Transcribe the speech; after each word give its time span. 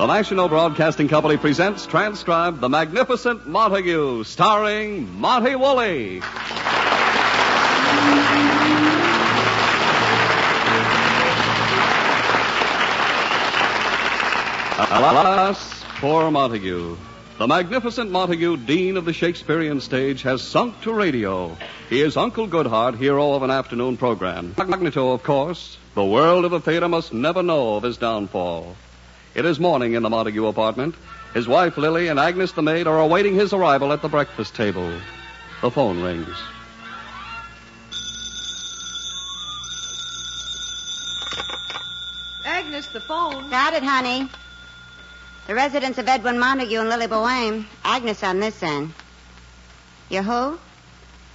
The 0.00 0.06
National 0.06 0.48
Broadcasting 0.48 1.08
Company 1.08 1.36
presents 1.36 1.84
transcribed 1.84 2.62
The 2.62 2.70
Magnificent 2.70 3.46
Montague, 3.46 4.24
starring 4.24 5.20
Monty 5.20 5.54
Woolley. 5.54 6.22
Alas, 14.90 15.84
poor 15.96 16.30
Montague. 16.30 16.96
The 17.36 17.46
magnificent 17.46 18.10
Montague, 18.10 18.56
Dean 18.56 18.96
of 18.96 19.04
the 19.04 19.12
Shakespearean 19.12 19.82
stage, 19.82 20.22
has 20.22 20.40
sunk 20.40 20.80
to 20.80 20.94
radio. 20.94 21.58
He 21.90 22.00
is 22.00 22.16
Uncle 22.16 22.48
Goodhart, 22.48 22.96
hero 22.96 23.34
of 23.34 23.42
an 23.42 23.50
afternoon 23.50 23.98
program. 23.98 24.54
Magneto, 24.56 25.12
of 25.12 25.22
course. 25.22 25.76
The 25.94 26.06
world 26.06 26.46
of 26.46 26.52
the 26.52 26.60
theater 26.60 26.88
must 26.88 27.12
never 27.12 27.42
know 27.42 27.76
of 27.76 27.82
his 27.82 27.98
downfall. 27.98 28.76
It 29.34 29.44
is 29.44 29.60
morning 29.60 29.94
in 29.94 30.02
the 30.02 30.10
Montague 30.10 30.44
apartment. 30.46 30.96
His 31.34 31.46
wife, 31.46 31.76
Lily, 31.76 32.08
and 32.08 32.18
Agnes 32.18 32.50
the 32.52 32.62
maid 32.62 32.88
are 32.88 32.98
awaiting 32.98 33.34
his 33.34 33.52
arrival 33.52 33.92
at 33.92 34.02
the 34.02 34.08
breakfast 34.08 34.56
table. 34.56 34.92
The 35.62 35.70
phone 35.70 36.02
rings. 36.02 36.36
Agnes, 42.44 42.88
the 42.88 43.00
phone. 43.00 43.48
Got 43.50 43.74
it, 43.74 43.84
honey. 43.84 44.28
The 45.46 45.54
residence 45.54 45.98
of 45.98 46.08
Edwin 46.08 46.38
Montague 46.38 46.80
and 46.80 46.88
Lily 46.88 47.06
Boheme. 47.06 47.66
Agnes 47.84 48.24
on 48.24 48.40
this 48.40 48.60
end. 48.64 48.92
You 50.08 50.22
who? 50.22 50.58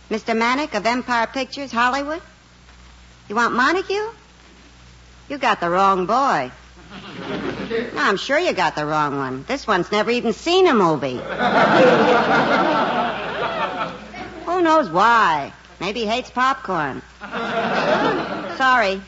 Mr. 0.10 0.38
Manick 0.38 0.74
of 0.74 0.86
Empire 0.86 1.28
Pictures, 1.28 1.72
Hollywood? 1.72 2.22
You 3.30 3.36
want 3.36 3.54
Montague? 3.54 4.10
You 5.30 5.38
got 5.38 5.62
the 5.62 5.70
wrong 5.70 6.06
boy. 6.06 6.52
I'm 7.98 8.18
sure 8.18 8.40
you 8.40 8.54
got 8.54 8.76
the 8.76 8.86
wrong 8.86 9.18
one. 9.18 9.44
This 9.48 9.68
one's 9.68 9.92
never 9.92 10.12
even 10.12 10.34
seen 10.34 10.68
a 10.68 10.74
movie. 10.74 11.18
Who 14.46 14.62
knows 14.62 14.90
why? 14.90 15.52
Maybe 15.80 16.02
he 16.02 16.06
hates 16.06 16.30
popcorn. 16.30 17.02
Sorry. 18.58 19.02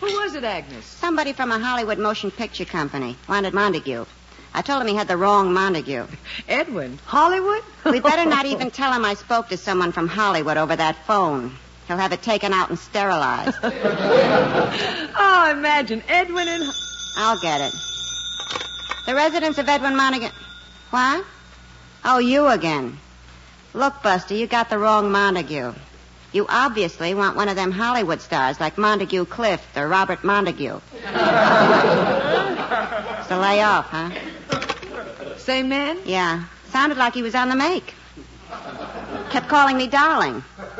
Who 0.00 0.06
was 0.06 0.34
it, 0.34 0.44
Agnes? 0.44 0.84
Somebody 0.84 1.32
from 1.32 1.52
a 1.52 1.58
Hollywood 1.58 1.98
motion 1.98 2.30
picture 2.30 2.64
company 2.64 3.16
wanted 3.28 3.54
Montague. 3.54 4.04
I 4.56 4.62
told 4.62 4.82
him 4.82 4.88
he 4.88 4.94
had 4.94 5.08
the 5.08 5.16
wrong 5.16 5.52
Montague. 5.52 6.06
Edwin. 6.48 6.98
Hollywood? 7.06 7.62
We 7.84 8.00
better 8.00 8.28
not 8.28 8.46
even 8.46 8.70
tell 8.80 8.92
him 8.92 9.04
I 9.04 9.14
spoke 9.14 9.48
to 9.48 9.56
someone 9.56 9.92
from 9.92 10.08
Hollywood 10.08 10.56
over 10.56 10.76
that 10.76 10.96
phone. 11.06 11.56
He'll 11.88 11.98
have 11.98 12.12
it 12.12 12.22
taken 12.22 12.52
out 12.52 12.70
and 12.70 12.78
sterilized. 12.78 13.56
oh, 13.62 15.48
imagine 15.52 16.02
Edwin 16.08 16.48
and. 16.48 16.72
I'll 17.16 17.38
get 17.38 17.60
it. 17.60 17.74
The 19.06 19.14
residence 19.14 19.58
of 19.58 19.68
Edwin 19.68 19.96
Montague. 19.96 20.28
What? 20.90 21.24
Oh, 22.04 22.18
you 22.18 22.46
again. 22.48 22.98
Look, 23.72 24.02
Buster, 24.02 24.34
you 24.34 24.46
got 24.46 24.70
the 24.70 24.78
wrong 24.78 25.10
Montague. 25.10 25.74
You 26.32 26.46
obviously 26.48 27.14
want 27.14 27.36
one 27.36 27.48
of 27.48 27.56
them 27.56 27.70
Hollywood 27.70 28.20
stars 28.20 28.58
like 28.58 28.76
Montague 28.76 29.26
Clift 29.26 29.76
or 29.76 29.86
Robert 29.86 30.24
Montague. 30.24 30.80
so 33.28 33.40
lay 33.40 33.62
off, 33.62 33.86
huh? 33.90 34.10
Same 35.36 35.68
man? 35.68 35.98
Yeah. 36.04 36.44
Sounded 36.70 36.98
like 36.98 37.14
he 37.14 37.22
was 37.22 37.34
on 37.34 37.48
the 37.48 37.56
make. 37.56 37.94
Kept 39.30 39.48
calling 39.48 39.76
me 39.76 39.86
darling. 39.86 40.40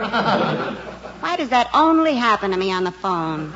Why 1.21 1.37
does 1.37 1.51
that 1.51 1.71
only 1.73 2.15
happen 2.15 2.51
to 2.51 2.57
me 2.57 2.73
on 2.73 2.85
the 2.85 2.93
phone? 2.93 3.53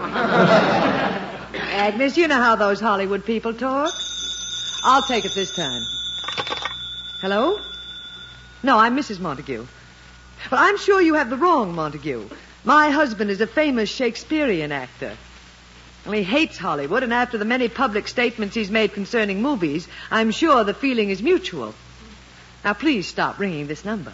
Agnes, 1.70 2.16
you 2.16 2.28
know 2.28 2.36
how 2.36 2.56
those 2.56 2.80
Hollywood 2.80 3.24
people 3.24 3.52
talk. 3.54 3.92
I'll 4.84 5.02
take 5.02 5.24
it 5.24 5.32
this 5.34 5.54
time. 5.54 5.82
Hello? 7.20 7.60
No, 8.62 8.78
I'm 8.78 8.96
Mrs. 8.96 9.20
Montague. 9.20 9.66
But 10.50 10.58
I'm 10.58 10.78
sure 10.78 11.00
you 11.00 11.14
have 11.14 11.30
the 11.30 11.36
wrong 11.36 11.74
Montague. 11.74 12.28
My 12.64 12.90
husband 12.90 13.30
is 13.30 13.40
a 13.40 13.46
famous 13.46 13.90
Shakespearean 13.90 14.72
actor. 14.72 15.16
Well, 16.04 16.14
he 16.14 16.22
hates 16.22 16.56
Hollywood, 16.56 17.02
and 17.02 17.12
after 17.12 17.38
the 17.38 17.44
many 17.44 17.68
public 17.68 18.08
statements 18.08 18.54
he's 18.54 18.70
made 18.70 18.92
concerning 18.94 19.42
movies, 19.42 19.88
I'm 20.10 20.30
sure 20.30 20.64
the 20.64 20.74
feeling 20.74 21.10
is 21.10 21.22
mutual. 21.22 21.74
Now, 22.64 22.72
please 22.72 23.06
stop 23.06 23.38
ringing 23.38 23.66
this 23.66 23.84
number. 23.84 24.12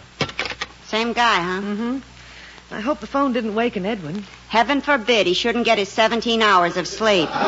Same 0.87 1.13
guy, 1.13 1.41
huh? 1.41 1.61
Mm-hmm. 1.61 1.99
I 2.71 2.81
hope 2.81 2.99
the 2.99 3.07
phone 3.07 3.33
didn't 3.33 3.55
waken 3.55 3.85
Edwin. 3.85 4.23
Heaven 4.55 4.79
forbid 4.79 5.27
he 5.27 5.33
shouldn't 5.33 5.65
get 5.65 5.77
his 5.77 5.89
17 5.89 6.41
hours 6.41 6.77
of 6.77 6.87
sleep. 6.87 7.29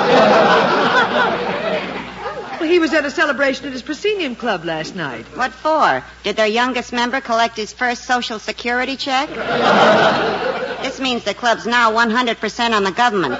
Well, 2.60 2.68
he 2.68 2.80
was 2.80 2.92
at 2.92 3.06
a 3.06 3.12
celebration 3.12 3.68
at 3.68 3.72
his 3.72 3.84
proscenium 3.84 4.36
club 4.36 4.66
last 4.66 4.96
night. 4.96 5.28
What 5.38 5.52
for? 5.52 6.04
Did 6.24 6.38
their 6.38 6.48
youngest 6.48 6.92
member 6.92 7.22
collect 7.22 7.56
his 7.56 7.72
first 7.72 8.06
Social 8.06 8.40
Security 8.40 8.96
check? 8.96 9.30
this 10.82 11.00
means 11.00 11.24
the 11.24 11.36
club's 11.36 11.68
now 11.68 11.92
100% 11.92 12.72
on 12.72 12.84
the 12.84 12.92
government. 12.92 13.40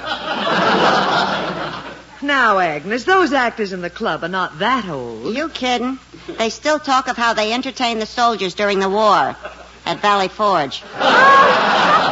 Now, 2.22 2.60
Agnes, 2.60 3.02
those 3.02 3.32
actors 3.32 3.72
in 3.72 3.80
the 3.80 3.90
club 3.90 4.22
are 4.22 4.28
not 4.28 4.60
that 4.60 4.88
old. 4.88 5.34
You 5.34 5.48
kidding? 5.48 5.98
They 6.28 6.50
still 6.50 6.78
talk 6.78 7.08
of 7.08 7.16
how 7.16 7.34
they 7.34 7.52
entertained 7.52 8.00
the 8.00 8.06
soldiers 8.06 8.54
during 8.54 8.78
the 8.78 8.88
war 8.88 9.34
at 9.84 9.98
Valley 10.00 10.28
Forge. 10.28 10.84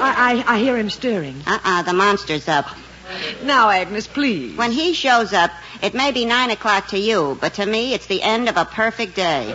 I, 0.00 0.44
I, 0.46 0.54
I 0.54 0.58
hear 0.58 0.76
him 0.76 0.90
stirring. 0.90 1.42
Uh-uh, 1.46 1.82
the 1.82 1.92
monster's 1.92 2.48
up. 2.48 2.66
Now, 3.42 3.70
Agnes, 3.70 4.06
please. 4.06 4.56
When 4.56 4.70
he 4.70 4.92
shows 4.92 5.32
up, 5.32 5.50
it 5.82 5.94
may 5.94 6.12
be 6.12 6.24
nine 6.24 6.50
o'clock 6.50 6.88
to 6.88 6.98
you, 6.98 7.38
but 7.40 7.54
to 7.54 7.66
me, 7.66 7.94
it's 7.94 8.06
the 8.06 8.22
end 8.22 8.48
of 8.48 8.56
a 8.56 8.64
perfect 8.64 9.16
day. 9.16 9.54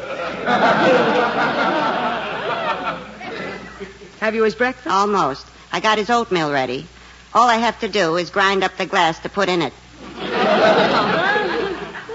Have 4.20 4.36
you 4.36 4.44
his 4.44 4.56
breakfast? 4.56 4.88
Almost. 4.88 5.46
I 5.72 5.80
got 5.80 5.98
his 5.98 6.10
oatmeal 6.10 6.52
ready. 6.52 6.88
All 7.34 7.48
I 7.48 7.58
have 7.58 7.80
to 7.82 7.88
do 7.88 8.16
is 8.18 8.30
grind 8.30 8.64
up 8.64 8.78
the 8.78 8.86
glass 8.86 9.20
to 9.20 9.30
put 9.30 9.50
in 9.50 9.62
it. 9.62 9.74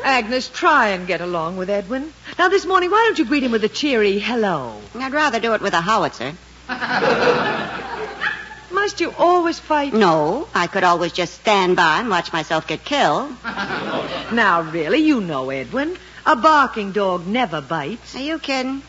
Agnes, 0.05 0.49
try 0.49 0.89
and 0.89 1.07
get 1.07 1.21
along 1.21 1.57
with 1.57 1.69
Edwin. 1.69 2.13
Now, 2.39 2.49
this 2.49 2.65
morning, 2.65 2.91
why 2.91 3.05
don't 3.07 3.19
you 3.19 3.25
greet 3.25 3.43
him 3.43 3.53
with 3.53 3.65
a 3.65 3.69
cheery 3.69 4.19
hello? 4.19 4.81
I'd 4.95 5.13
rather 5.13 5.39
do 5.39 5.55
it 5.55 5.61
with 5.61 5.75
a 5.75 5.81
howitzer. 5.81 6.33
Must 8.89 9.01
you 9.01 9.13
always 9.19 9.59
fight? 9.59 9.93
No, 9.93 10.49
I 10.55 10.67
could 10.67 10.83
always 10.83 11.13
just 11.13 11.35
stand 11.35 11.77
by 11.77 12.01
and 12.01 12.09
watch 12.09 12.33
myself 12.33 12.67
get 12.67 12.87
killed. 12.87 13.37
Now, 14.33 14.63
really, 14.63 15.01
you 15.01 15.21
know 15.21 15.51
Edwin. 15.51 15.99
A 16.25 16.35
barking 16.37 16.93
dog 16.93 17.27
never 17.27 17.61
bites. 17.61 18.15
Are 18.17 18.23
you 18.23 18.39
kidding? 18.39 18.81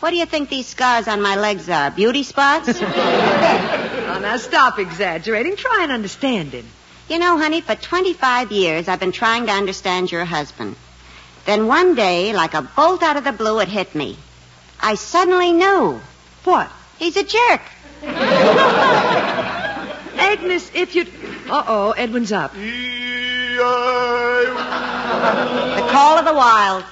What 0.00 0.10
do 0.10 0.16
you 0.16 0.26
think 0.26 0.50
these 0.50 0.66
scars 0.66 1.08
on 1.08 1.22
my 1.22 1.36
legs 1.36 1.70
are? 1.70 1.90
Beauty 1.90 2.22
spots? 2.22 2.68
Oh, 2.82 4.18
now, 4.20 4.36
stop 4.36 4.78
exaggerating. 4.78 5.56
Try 5.56 5.80
and 5.84 5.90
understand 5.90 6.50
him. 6.52 6.66
you 7.08 7.18
know, 7.18 7.38
honey, 7.38 7.62
for 7.62 7.74
25 7.74 8.52
years 8.52 8.88
I've 8.88 9.00
been 9.00 9.12
trying 9.12 9.46
to 9.46 9.52
understand 9.52 10.12
your 10.12 10.26
husband. 10.26 10.76
Then 11.46 11.66
one 11.66 11.94
day, 11.94 12.34
like 12.34 12.52
a 12.52 12.60
bolt 12.60 13.02
out 13.02 13.16
of 13.16 13.24
the 13.24 13.32
blue, 13.32 13.58
it 13.60 13.68
hit 13.68 13.94
me. 13.94 14.18
I 14.80 14.96
suddenly 14.96 15.52
knew. 15.52 15.98
What? 16.44 16.70
He's 16.98 17.16
a 17.16 17.24
jerk. 17.24 17.62
Agnes, 20.18 20.70
if 20.74 20.94
you. 20.94 21.02
Uh 21.48 21.64
oh, 21.66 21.90
Edwin's 21.92 22.32
up. 22.32 22.52
The 22.54 23.58
call 25.90 26.18
of 26.18 26.24
the 26.24 26.34
wild. 26.34 26.84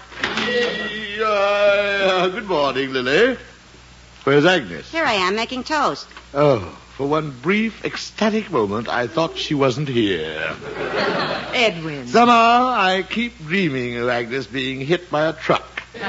Uh, 1.27 2.29
good 2.29 2.47
morning, 2.47 2.93
Lily. 2.93 3.37
Where's 4.25 4.45
Agnes? 4.45 4.91
Here 4.91 5.05
I 5.05 5.15
am 5.15 5.37
making 5.37 5.65
toast. 5.65 6.07
Oh, 6.33 6.61
for 6.97 7.07
one 7.07 7.31
brief, 7.31 7.85
ecstatic 7.85 8.51
moment, 8.51 8.89
I 8.89 9.07
thought 9.07 9.37
she 9.37 9.55
wasn't 9.55 9.89
here. 9.89 10.55
Edwin. 11.53 12.07
Somehow, 12.09 12.69
I 12.69 13.05
keep 13.09 13.39
dreaming 13.39 13.97
of 13.97 14.09
Agnes 14.09 14.47
being 14.47 14.81
hit 14.81 15.11
by 15.11 15.29
a 15.29 15.33
truck. 15.33 15.83
and 15.95 16.03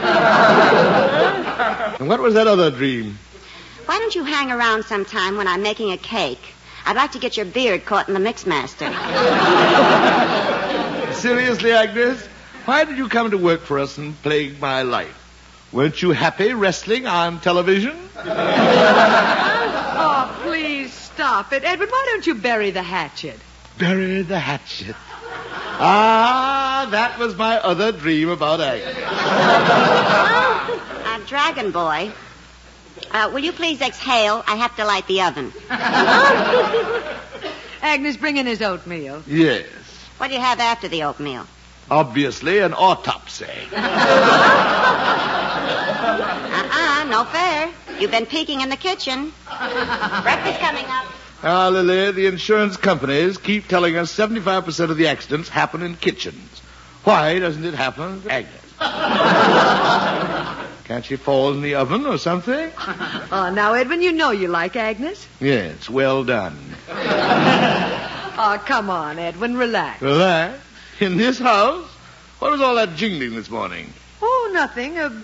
what 2.08 2.20
was 2.20 2.34
that 2.36 2.48
other 2.48 2.72
dream? 2.72 3.18
Why 3.86 4.00
don't 4.00 4.16
you 4.16 4.24
hang 4.24 4.52
around 4.52 4.86
sometime 4.86 5.38
when 5.38 5.48
I'm 5.48 5.62
making 5.62 5.92
a 5.92 5.98
cake? 5.98 6.54
I'd 6.86 6.96
like 6.96 7.12
to 7.14 7.20
get 7.20 7.36
your 7.38 7.46
beard 7.48 7.86
caught 7.86 8.08
in 8.08 8.14
the 8.14 8.20
mixmaster. 8.20 8.92
Seriously, 11.14 11.72
Agnes? 11.72 12.26
Why 12.66 12.84
did 12.84 12.98
you 12.98 13.10
come 13.10 13.32
to 13.32 13.38
work 13.38 13.62
for 13.62 13.80
us 13.80 13.98
and 13.98 14.20
plague 14.22 14.60
my 14.60 14.84
life? 14.84 15.22
Weren't 15.72 16.02
you 16.02 16.12
happy 16.12 16.54
wrestling 16.54 17.08
on 17.08 17.40
television? 17.40 17.98
Oh, 19.98 20.40
please 20.44 20.94
stop 20.94 21.52
it. 21.54 21.64
Edwin, 21.64 21.90
why 21.90 22.04
don't 22.10 22.26
you 22.28 22.36
bury 22.36 22.72
the 22.72 22.84
hatchet? 22.84 23.40
Bury 23.78 24.22
the 24.22 24.40
hatchet. 24.40 24.96
Ah, 25.78 26.88
that 26.92 27.20
was 27.20 27.36
my 27.36 27.58
other 27.58 27.92
dream 27.92 28.30
about 28.30 28.62
Agnes. 28.62 28.96
uh, 31.06 31.20
Dragon 31.28 31.72
Boy, 31.72 32.12
uh, 33.16 33.30
will 33.32 33.44
you 33.44 33.54
please 33.54 33.82
exhale? 33.82 34.44
I 34.46 34.58
have 34.58 34.76
to 34.76 34.86
light 34.86 35.08
the 35.08 35.22
oven. 35.22 35.54
Agnes, 37.82 38.18
bring 38.18 38.36
in 38.36 38.46
his 38.46 38.62
oatmeal. 38.62 39.24
Yes. 39.26 39.68
What 40.18 40.28
do 40.28 40.34
you 40.34 40.42
have 40.42 40.60
after 40.60 40.90
the 40.90 41.04
oatmeal? 41.04 41.48
Obviously, 41.90 42.60
an 42.60 42.74
autopsy. 42.74 43.46
Uh-uh, 46.56 47.06
no 47.10 47.24
fair. 47.26 47.72
You've 48.00 48.12
been 48.12 48.26
peeking 48.26 48.62
in 48.62 48.70
the 48.70 48.76
kitchen. 48.76 49.32
Breakfast 49.46 50.60
coming 50.60 50.86
up. 50.86 51.06
Ah, 51.42 51.70
Lily, 51.70 52.12
the 52.12 52.26
insurance 52.26 52.76
companies 52.76 53.38
keep 53.38 53.68
telling 53.68 53.96
us 53.96 54.14
75% 54.14 54.90
of 54.90 54.98
the 54.98 55.08
accidents 55.08 55.48
happen 55.48 55.84
in 55.84 55.96
kitchens. 55.96 56.62
Why 57.04 57.40
doesn't 57.40 57.64
it 57.64 57.76
happen 57.76 58.24
Agnes? 58.30 58.62
Can't 60.86 61.04
she 61.04 61.16
fall 61.16 61.52
in 61.52 61.62
the 61.62 61.76
oven 61.76 62.06
or 62.06 62.18
something? 62.18 62.72
Oh, 63.32 63.50
now, 63.54 63.74
Edwin, 63.74 64.02
you 64.02 64.12
know 64.12 64.32
you 64.32 64.48
like 64.48 64.76
Agnes. 64.76 65.28
Yes, 65.40 65.90
well 65.90 66.24
done. 66.24 66.58
Oh, 68.38 68.62
come 68.66 68.90
on, 68.90 69.18
Edwin, 69.18 69.56
relax. 69.56 70.02
Relax. 70.02 70.60
In 71.00 71.16
this 71.16 71.40
house? 71.40 71.88
What 72.40 72.52
was 72.52 72.60
all 72.60 72.76
that 72.76 72.96
jingling 72.98 73.34
this 73.34 73.50
morning? 73.50 73.94
Oh, 74.22 74.52
nothing. 74.54 74.98
Uh, 74.98 75.22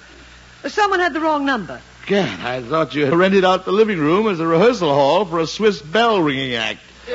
someone 0.69 1.02
had 1.02 1.12
the 1.12 1.19
wrong 1.19 1.46
number. 1.46 1.81
Gad, 2.06 2.40
I 2.40 2.62
thought 2.62 2.96
you 2.96 3.14
rented 3.14 3.44
out 3.44 3.66
the 3.66 3.74
living 3.74 4.00
room 4.00 4.28
as 4.30 4.40
a 4.40 4.48
rehearsal 4.48 4.94
hall 4.94 5.25
for 5.25 5.40
a 5.40 5.46
Swiss 5.46 5.81
bell 5.81 6.22
ringing 6.22 6.56
act. 6.56 6.80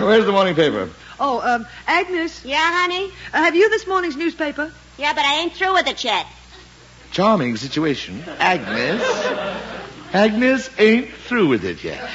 Where's 0.00 0.24
the 0.26 0.32
morning 0.32 0.54
paper? 0.54 0.90
Oh, 1.18 1.40
um, 1.40 1.66
Agnes. 1.88 2.44
Yeah, 2.44 2.60
honey? 2.82 3.10
Uh, 3.34 3.38
have 3.38 3.56
you 3.56 3.68
this 3.68 3.84
morning's 3.86 4.16
newspaper? 4.16 4.70
Yeah, 4.96 5.12
but 5.12 5.24
I 5.24 5.40
ain't 5.40 5.54
through 5.54 5.72
with 5.74 5.88
it 5.88 6.04
yet. 6.04 6.26
Charming 7.12 7.56
situation. 7.56 8.22
Agnes. 8.38 9.02
Agnes 10.12 10.70
ain't 10.78 11.10
through 11.10 11.48
with 11.48 11.64
it 11.64 11.82
yet. 11.82 12.08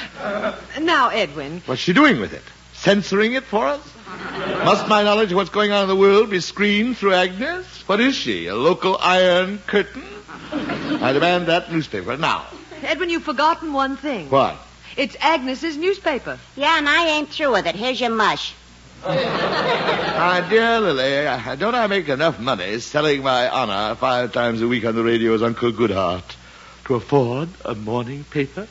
Now, 0.80 1.08
Edwin. 1.08 1.62
What's 1.66 1.80
she 1.80 1.92
doing 1.92 2.20
with 2.20 2.32
it? 2.32 2.42
Censoring 2.74 3.34
it 3.34 3.44
for 3.44 3.66
us? 3.66 3.80
Must 4.64 4.88
my 4.88 5.02
knowledge 5.02 5.32
of 5.32 5.36
what's 5.36 5.50
going 5.50 5.72
on 5.72 5.82
in 5.82 5.88
the 5.88 5.96
world 5.96 6.30
be 6.30 6.40
screened 6.40 6.96
through 6.96 7.14
Agnes? 7.14 7.66
What 7.86 8.00
is 8.00 8.14
she? 8.14 8.46
A 8.46 8.54
local 8.54 8.96
iron 9.00 9.58
curtain? 9.66 10.02
I 10.52 11.12
demand 11.12 11.46
that 11.46 11.72
newspaper 11.72 12.16
now. 12.16 12.46
Edwin, 12.82 13.10
you've 13.10 13.22
forgotten 13.22 13.72
one 13.72 13.96
thing. 13.96 14.28
What? 14.28 14.56
It's 14.96 15.16
Agnes's 15.20 15.76
newspaper. 15.76 16.38
Yeah, 16.56 16.76
and 16.78 16.88
I 16.88 17.08
ain't 17.08 17.30
through 17.30 17.52
with 17.52 17.66
it. 17.66 17.74
Here's 17.74 18.00
your 18.00 18.10
mush. 18.10 18.54
My 19.04 20.46
dear 20.50 20.80
Lily, 20.80 21.26
uh, 21.26 21.56
don't 21.56 21.74
I 21.74 21.86
make 21.88 22.08
enough 22.08 22.38
money 22.38 22.78
selling 22.78 23.22
my 23.22 23.48
honor 23.48 23.96
five 23.96 24.32
times 24.32 24.62
a 24.62 24.68
week 24.68 24.84
on 24.84 24.94
the 24.94 25.02
radio 25.02 25.34
as 25.34 25.42
Uncle 25.42 25.72
Goodhart 25.72 26.22
to 26.84 26.94
afford 26.94 27.48
a 27.64 27.74
morning 27.74 28.24
paper? 28.24 28.68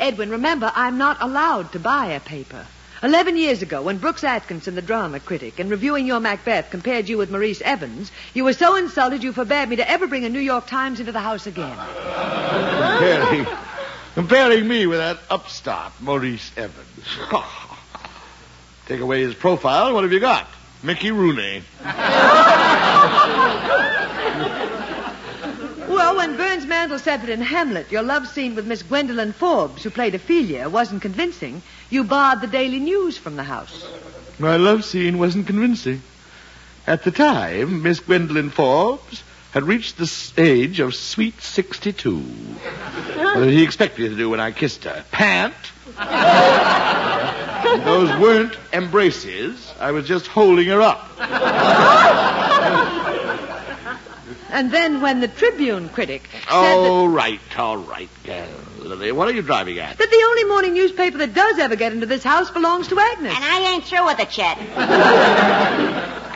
Edwin, 0.00 0.30
remember, 0.30 0.72
I'm 0.74 0.96
not 0.96 1.18
allowed 1.20 1.72
to 1.72 1.78
buy 1.78 2.06
a 2.06 2.20
paper. 2.20 2.66
Eleven 3.02 3.36
years 3.36 3.60
ago, 3.60 3.82
when 3.82 3.98
Brooks 3.98 4.24
Atkinson, 4.24 4.76
the 4.76 4.82
drama 4.82 5.20
critic, 5.20 5.60
in 5.60 5.68
reviewing 5.68 6.06
your 6.06 6.20
Macbeth, 6.20 6.70
compared 6.70 7.06
you 7.06 7.18
with 7.18 7.30
Maurice 7.30 7.60
Evans, 7.60 8.10
you 8.32 8.44
were 8.44 8.54
so 8.54 8.76
insulted 8.76 9.22
you 9.22 9.34
forbade 9.34 9.68
me 9.68 9.76
to 9.76 9.90
ever 9.90 10.06
bring 10.06 10.24
a 10.24 10.30
New 10.30 10.40
York 10.40 10.66
Times 10.66 11.00
into 11.00 11.12
the 11.12 11.20
house 11.20 11.46
again. 11.46 11.76
Comparing, 11.76 13.46
comparing 14.14 14.66
me 14.66 14.86
with 14.86 15.00
that 15.00 15.18
upstart, 15.28 15.92
Maurice 16.00 16.50
Evans. 16.56 17.18
Take 18.86 19.00
away 19.00 19.22
his 19.22 19.34
profile, 19.34 19.94
what 19.94 20.04
have 20.04 20.12
you 20.12 20.20
got? 20.20 20.46
Mickey 20.82 21.10
Rooney. 21.10 21.62
Well, 25.88 26.16
when 26.16 26.36
Burns 26.36 26.66
that 26.66 27.28
in 27.28 27.40
Hamlet, 27.40 27.90
your 27.90 28.02
love 28.02 28.26
scene 28.28 28.54
with 28.54 28.66
Miss 28.66 28.82
Gwendolyn 28.82 29.32
Forbes, 29.32 29.82
who 29.82 29.90
played 29.90 30.14
Ophelia, 30.14 30.68
wasn't 30.68 31.02
convincing, 31.02 31.62
you 31.88 32.04
barred 32.04 32.40
the 32.40 32.46
Daily 32.46 32.80
News 32.80 33.16
from 33.16 33.36
the 33.36 33.42
house. 33.42 33.86
My 34.38 34.56
love 34.56 34.84
scene 34.84 35.18
wasn't 35.18 35.46
convincing. 35.46 36.02
At 36.86 37.04
the 37.04 37.10
time, 37.10 37.82
Miss 37.82 38.00
Gwendolyn 38.00 38.50
Forbes 38.50 39.22
had 39.52 39.62
reached 39.62 39.96
the 39.96 40.32
age 40.36 40.80
of 40.80 40.94
sweet 40.94 41.40
62. 41.40 42.18
What 42.18 43.36
did 43.36 43.50
he 43.50 43.62
expect 43.62 43.98
me 43.98 44.08
to 44.08 44.16
do 44.16 44.28
when 44.28 44.40
I 44.40 44.50
kissed 44.50 44.84
her? 44.84 45.04
Pant? 45.10 45.54
Those 47.82 48.20
weren't 48.20 48.56
embraces. 48.72 49.72
I 49.78 49.90
was 49.90 50.06
just 50.06 50.26
holding 50.26 50.68
her 50.68 50.80
up. 50.80 51.10
And 54.54 54.70
then 54.70 55.00
when 55.00 55.18
the 55.18 55.26
Tribune 55.26 55.88
critic 55.88 56.28
said 56.32 56.46
All 56.48 57.08
right, 57.08 57.40
all 57.58 57.76
right, 57.76 58.08
uh, 58.28 58.46
Lily. 58.78 59.10
What 59.10 59.26
are 59.26 59.32
you 59.32 59.42
driving 59.42 59.80
at? 59.80 59.98
that, 59.98 59.98
that 59.98 60.10
the 60.10 60.24
only 60.28 60.44
morning 60.44 60.74
newspaper 60.74 61.18
that 61.18 61.34
does 61.34 61.58
ever 61.58 61.74
get 61.74 61.92
into 61.92 62.06
this 62.06 62.22
house 62.22 62.52
belongs 62.52 62.86
to 62.88 63.00
Agnes. 63.00 63.34
And 63.34 63.44
I 63.44 63.72
ain't 63.74 63.84
through 63.84 64.06
with 64.06 64.20
it 64.20 64.38
yet. 64.38 64.58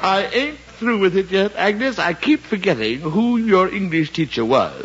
I 0.02 0.28
ain't 0.32 0.58
through 0.78 0.98
with 0.98 1.16
it 1.16 1.30
yet, 1.30 1.54
Agnes. 1.54 2.00
I 2.00 2.12
keep 2.12 2.40
forgetting 2.40 3.00
who 3.02 3.36
your 3.36 3.72
English 3.72 4.12
teacher 4.12 4.44
was. 4.44 4.84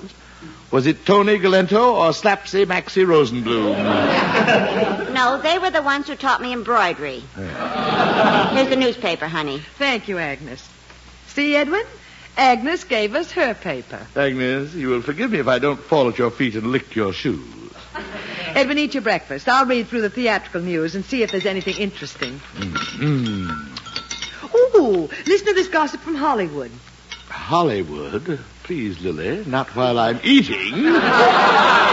Was 0.74 0.88
it 0.88 1.06
Tony 1.06 1.38
Galento 1.38 1.94
or 1.94 2.10
Slapsy 2.14 2.68
Maxie 2.68 3.06
Rosenbloom? 3.06 5.04
No, 5.14 5.40
they 5.40 5.60
were 5.60 5.70
the 5.70 5.84
ones 5.84 6.08
who 6.08 6.16
taught 6.16 6.42
me 6.42 6.52
embroidery. 6.52 7.20
Here's 7.36 8.70
the 8.70 8.76
newspaper, 8.76 9.28
honey. 9.28 9.60
Thank 9.78 10.08
you, 10.08 10.18
Agnes. 10.18 10.68
See, 11.28 11.56
Edwin? 11.56 11.86
Agnes 12.36 12.84
gave 12.86 13.14
us 13.14 13.32
her 13.34 13.54
paper. 13.54 14.08
Agnes, 14.16 14.74
you 14.74 14.88
will 14.88 15.04
forgive 15.04 15.30
me 15.30 15.38
if 15.38 15.48
I 15.48 15.60
don't 15.60 15.80
fall 15.80 16.10
at 16.10 16.18
your 16.18 16.32
feet 16.32 16.56
and 16.56 16.72
lick 16.72 16.96
your 16.96 17.14
shoes. 17.14 17.46
Edwin, 18.48 18.80
eat 18.80 18.96
your 18.96 19.04
breakfast. 19.04 19.48
I'll 19.48 19.68
read 19.68 19.88
through 19.88 20.02
the 20.02 20.10
theatrical 20.10 20.62
news 20.62 20.96
and 20.96 21.06
see 21.06 21.22
if 21.22 21.30
there's 21.30 21.46
anything 21.46 21.78
interesting. 21.78 22.40
Mm. 22.56 23.52
Ooh, 24.56 25.10
listen 25.28 25.48
to 25.48 25.54
this 25.54 25.68
gossip 25.68 26.02
from 26.02 26.16
Hollywood. 26.16 26.72
Hollywood? 27.30 28.40
Please, 28.64 29.02
Lily, 29.02 29.44
not 29.46 29.76
while 29.76 30.00
I'm 30.00 30.20
eating. 30.24 30.84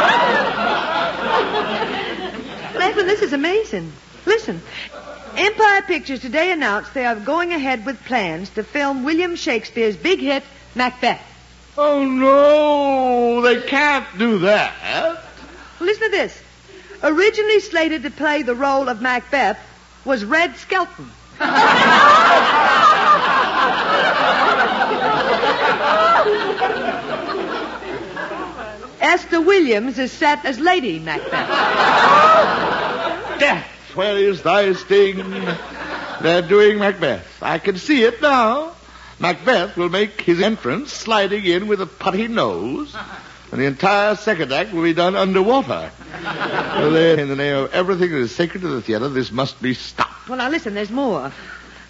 Well, 3.01 3.09
this 3.09 3.23
is 3.23 3.33
amazing. 3.33 3.91
Listen. 4.27 4.61
Empire 5.35 5.81
Pictures 5.81 6.21
today 6.21 6.53
announced 6.53 6.93
they 6.93 7.07
are 7.07 7.17
going 7.17 7.51
ahead 7.51 7.87
with 7.87 7.99
plans 8.05 8.51
to 8.51 8.63
film 8.63 9.05
William 9.05 9.37
Shakespeare's 9.37 9.97
big 9.97 10.21
hit, 10.21 10.43
Macbeth. 10.75 11.23
Oh, 11.79 12.05
no, 12.05 13.41
they 13.41 13.63
can't 13.63 14.07
do 14.19 14.41
that. 14.41 15.25
Listen 15.81 16.03
to 16.03 16.11
this. 16.11 16.39
Originally 17.03 17.61
slated 17.61 18.03
to 18.03 18.11
play 18.11 18.43
the 18.43 18.55
role 18.55 18.91
of 18.91 19.01
Macbeth 19.01 19.59
was 20.05 20.23
Red 20.23 20.55
Skelton. 20.59 21.11
Esther 29.01 29.41
Williams 29.41 29.99
is 29.99 30.13
set 30.13 30.45
as 30.45 30.61
Lady 30.61 30.99
Macbeth. 30.99 31.49
Death, 33.41 33.67
where 33.95 34.17
is 34.17 34.43
thy 34.43 34.73
sting? 34.75 35.17
They're 36.23 36.43
doing 36.43 36.79
Macbeth. 36.79 37.43
I 37.43 37.59
can 37.59 37.79
see 37.79 38.05
it 38.05 38.21
now. 38.21 38.75
Macbeth 39.19 39.77
will 39.77 39.89
make 39.89 40.21
his 40.21 40.41
entrance 40.41 40.93
sliding 40.93 41.45
in 41.45 41.67
with 41.67 41.81
a 41.81 41.87
putty 41.87 42.29
nose, 42.29 42.95
and 43.53 43.61
the 43.61 43.67
entire 43.67 44.17
second 44.17 44.53
act 44.53 44.73
will 44.73 44.83
be 44.83 44.95
done 44.95 45.17
underwater. 45.17 45.91
well, 46.23 46.91
then, 46.91 47.19
in 47.19 47.29
the 47.29 47.37
name 47.37 47.57
of 47.57 47.73
everything 47.73 48.11
that 48.11 48.19
is 48.19 48.35
sacred 48.35 48.63
to 48.63 48.69
the 48.69 48.83
theater, 48.83 49.09
this 49.09 49.31
must 49.31 49.61
be 49.61 49.75
stopped. 49.75 50.29
Well, 50.29 50.39
now 50.39 50.49
listen, 50.49 50.75
there's 50.75 50.91
more. 50.91 51.33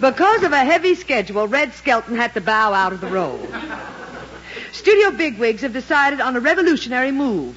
Because 0.00 0.43
of 0.45 0.52
a 0.52 0.64
heavy 0.64 0.95
schedule, 0.95 1.47
Red 1.47 1.75
Skelton 1.75 2.17
had 2.17 2.35
to 2.35 2.40
bow 2.40 2.73
out 2.73 2.93
of 2.93 3.00
the 3.00 3.09
role. 3.09 3.47
Studio 4.73 5.11
bigwigs 5.11 5.62
have 5.62 5.73
decided 5.73 6.21
on 6.21 6.37
a 6.37 6.41
revolutionary 6.41 7.11
move. 7.11 7.57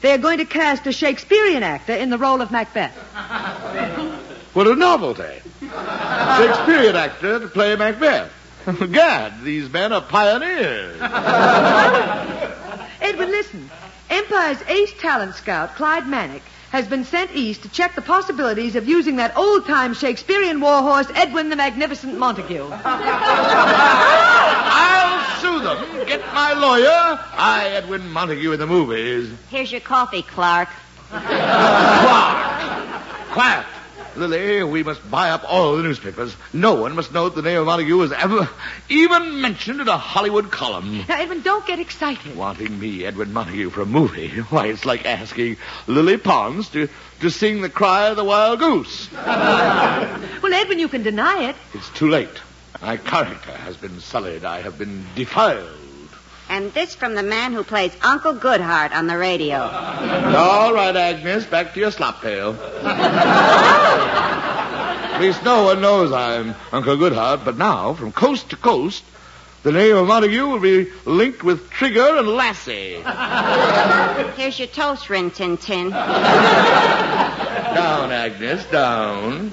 They 0.00 0.12
are 0.12 0.18
going 0.18 0.38
to 0.38 0.44
cast 0.44 0.86
a 0.86 0.92
Shakespearean 0.92 1.62
actor 1.62 1.94
in 1.94 2.10
the 2.10 2.18
role 2.18 2.40
of 2.40 2.50
Macbeth. 2.50 2.94
What 4.54 4.68
a 4.68 4.76
novelty. 4.76 5.40
Shakespearean 5.60 6.94
actor 6.94 7.40
to 7.40 7.48
play 7.48 7.74
Macbeth. 7.74 8.30
Gad, 8.92 9.42
these 9.42 9.68
men 9.68 9.92
are 9.92 10.00
pioneers. 10.00 10.96
Edwin, 13.00 13.30
listen. 13.30 13.68
Empire's 14.08 14.62
ace 14.68 14.92
talent 15.00 15.34
scout, 15.34 15.74
Clyde 15.74 16.04
Manick, 16.04 16.42
has 16.70 16.86
been 16.86 17.04
sent 17.04 17.34
east 17.34 17.62
to 17.62 17.68
check 17.68 17.96
the 17.96 18.02
possibilities 18.02 18.76
of 18.76 18.88
using 18.88 19.16
that 19.16 19.36
old-time 19.36 19.92
Shakespearean 19.92 20.60
warhorse, 20.60 21.08
Edwin 21.14 21.50
the 21.50 21.56
Magnificent 21.56 22.16
Montague. 22.16 22.68
I'll 22.72 22.80
sue 25.40 25.60
them. 25.60 26.06
Get 26.06 26.20
my 26.34 26.52
lawyer. 26.54 27.18
I, 27.36 27.70
Edwin 27.74 28.08
Montague 28.10 28.52
in 28.52 28.58
the 28.58 28.66
movies. 28.66 29.30
Here's 29.50 29.70
your 29.70 29.80
coffee, 29.80 30.22
Clark. 30.22 30.68
Clark. 31.10 32.86
Quiet. 33.32 33.66
Lily, 34.16 34.62
we 34.62 34.84
must 34.84 35.10
buy 35.10 35.30
up 35.30 35.42
all 35.50 35.76
the 35.76 35.82
newspapers. 35.82 36.36
No 36.52 36.74
one 36.74 36.94
must 36.94 37.12
know 37.12 37.28
that 37.28 37.34
the 37.34 37.42
name 37.42 37.58
of 37.58 37.66
Montague 37.66 37.96
was 37.96 38.12
ever 38.12 38.48
even 38.88 39.40
mentioned 39.40 39.80
in 39.80 39.88
a 39.88 39.96
Hollywood 39.98 40.52
column. 40.52 41.04
Now, 41.08 41.20
Edwin, 41.20 41.42
don't 41.42 41.66
get 41.66 41.80
excited. 41.80 42.36
Wanting 42.36 42.78
me, 42.78 43.04
Edwin 43.04 43.32
Montague, 43.32 43.70
for 43.70 43.80
a 43.82 43.86
movie. 43.86 44.28
Why, 44.50 44.68
it's 44.68 44.84
like 44.84 45.04
asking 45.04 45.56
Lily 45.88 46.16
Pons 46.16 46.68
to, 46.70 46.88
to 47.20 47.30
sing 47.30 47.60
the 47.60 47.68
cry 47.68 48.06
of 48.08 48.16
the 48.16 48.24
wild 48.24 48.60
goose. 48.60 49.08
Well, 50.44 50.52
Edwin, 50.52 50.78
you 50.78 50.88
can 50.88 51.02
deny 51.02 51.48
it. 51.48 51.56
It's 51.72 51.88
too 51.90 52.10
late. 52.10 52.28
My 52.84 52.98
character 52.98 53.50
has 53.50 53.78
been 53.78 53.98
sullied. 53.98 54.44
I 54.44 54.60
have 54.60 54.76
been 54.76 55.06
defiled. 55.14 55.70
And 56.50 56.70
this 56.74 56.94
from 56.94 57.14
the 57.14 57.22
man 57.22 57.54
who 57.54 57.64
plays 57.64 57.96
Uncle 58.02 58.34
Goodhart 58.34 58.92
on 58.92 59.06
the 59.06 59.16
radio. 59.16 59.56
All 59.56 60.74
right, 60.74 60.94
Agnes, 60.94 61.46
back 61.46 61.72
to 61.72 61.80
your 61.80 61.90
slop 61.90 62.20
pail. 62.20 62.54
At 65.14 65.18
least 65.18 65.42
no 65.44 65.64
one 65.64 65.80
knows 65.80 66.12
I'm 66.12 66.54
Uncle 66.72 66.98
Goodhart, 66.98 67.42
but 67.42 67.56
now, 67.56 67.94
from 67.94 68.12
coast 68.12 68.50
to 68.50 68.56
coast, 68.56 69.02
the 69.62 69.72
name 69.72 69.96
of 69.96 70.06
Montague 70.06 70.46
will 70.46 70.60
be 70.60 70.90
linked 71.06 71.42
with 71.42 71.70
Trigger 71.70 72.18
and 72.18 72.28
Lassie. 72.28 73.00
Here's 74.36 74.58
your 74.58 74.68
toast, 74.68 75.08
Rin 75.08 75.30
Tin 75.30 75.56
Tin. 75.56 75.88
Down, 75.88 76.02
Agnes, 78.12 78.66
down. 78.66 79.52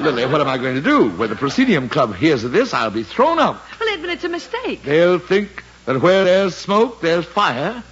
Lily, 0.00 0.26
what 0.26 0.40
am 0.40 0.46
I 0.46 0.58
going 0.58 0.76
to 0.76 0.80
do? 0.80 1.10
When 1.10 1.28
the 1.28 1.34
Proscenium 1.34 1.88
Club 1.88 2.14
hears 2.14 2.44
of 2.44 2.52
this, 2.52 2.72
I'll 2.72 2.90
be 2.90 3.02
thrown 3.02 3.40
out. 3.40 3.60
Well, 3.80 3.88
Edwin, 3.92 4.10
it's 4.10 4.22
a 4.22 4.28
mistake. 4.28 4.84
They'll 4.84 5.18
think 5.18 5.64
that 5.86 6.00
where 6.00 6.24
there's 6.24 6.54
smoke, 6.54 7.00
there's 7.00 7.24
fire. 7.24 7.82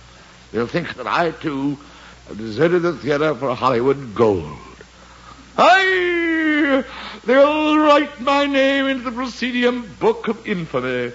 They'll 0.53 0.69
think 0.69 0.95
that 0.95 1.09
I, 1.09 1.33
too, 1.33 1.77
have 2.29 2.39
deserted 2.39 2.83
the 2.83 2.93
theater 2.93 3.35
for 3.35 3.53
Hollywood 3.57 4.15
gold. 4.15 4.57
I, 5.59 6.85
they'll 7.25 7.79
write 7.79 8.21
my 8.21 8.47
name 8.47 8.87
into 8.87 9.05
the 9.05 9.13
Proscenium 9.13 9.93
Book 9.99 10.29
of 10.29 10.47
Infamy 10.47 11.13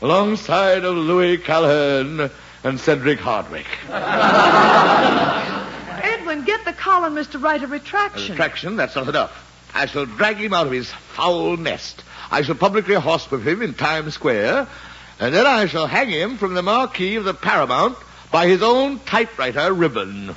alongside 0.00 0.84
of 0.84 0.96
Louis 0.96 1.36
Calhern 1.36 2.30
and 2.64 2.80
Cedric 2.80 3.18
Hardwicke. 3.18 3.66
Edwin, 6.02 6.44
get 6.44 6.64
the 6.64 6.72
columnist 6.72 7.32
to 7.32 7.38
write 7.38 7.62
a 7.62 7.66
retraction. 7.66 8.32
Retraction, 8.32 8.76
that's 8.76 8.96
not 8.96 9.08
enough. 9.08 9.48
I 9.74 9.86
shall 9.86 10.06
drag 10.06 10.36
him 10.36 10.52
out 10.52 10.66
of 10.66 10.72
his 10.72 10.90
foul 10.90 11.56
nest. 11.56 12.02
I 12.30 12.42
shall 12.42 12.54
publicly 12.54 12.94
horsewhip 12.94 13.42
him 13.42 13.62
in 13.62 13.74
Times 13.74 14.14
Square, 14.14 14.68
and 15.18 15.34
then 15.34 15.46
I 15.46 15.66
shall 15.66 15.86
hang 15.86 16.08
him 16.08 16.38
from 16.38 16.54
the 16.54 16.62
marquee 16.62 17.16
of 17.16 17.24
the 17.24 17.34
Paramount 17.34 17.96
by 18.30 18.46
his 18.46 18.62
own 18.62 19.00
typewriter 19.00 19.72
ribbon. 19.72 20.26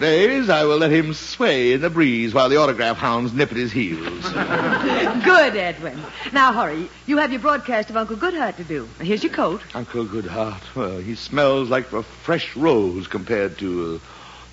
Days, 0.00 0.48
I 0.48 0.64
will 0.64 0.78
let 0.78 0.90
him 0.90 1.14
sway 1.14 1.72
in 1.72 1.80
the 1.80 1.90
breeze 1.90 2.34
while 2.34 2.48
the 2.48 2.56
autograph 2.56 2.98
hounds 2.98 3.32
nip 3.32 3.50
at 3.50 3.56
his 3.56 3.72
heels. 3.72 4.28
Good, 4.30 5.56
Edwin. 5.56 5.98
Now, 6.32 6.52
hurry. 6.52 6.88
You 7.06 7.18
have 7.18 7.32
your 7.32 7.40
broadcast 7.40 7.90
of 7.90 7.96
Uncle 7.96 8.16
Goodhart 8.16 8.56
to 8.56 8.64
do. 8.64 8.88
Here's 9.00 9.22
your 9.22 9.32
coat. 9.32 9.62
Uncle 9.74 10.04
Goodhart, 10.04 10.62
well, 10.74 10.98
he 10.98 11.14
smells 11.14 11.70
like 11.70 11.92
a 11.92 12.02
fresh 12.02 12.56
rose 12.56 13.08
compared 13.08 13.58
to 13.58 14.00
uh, 14.02 14.06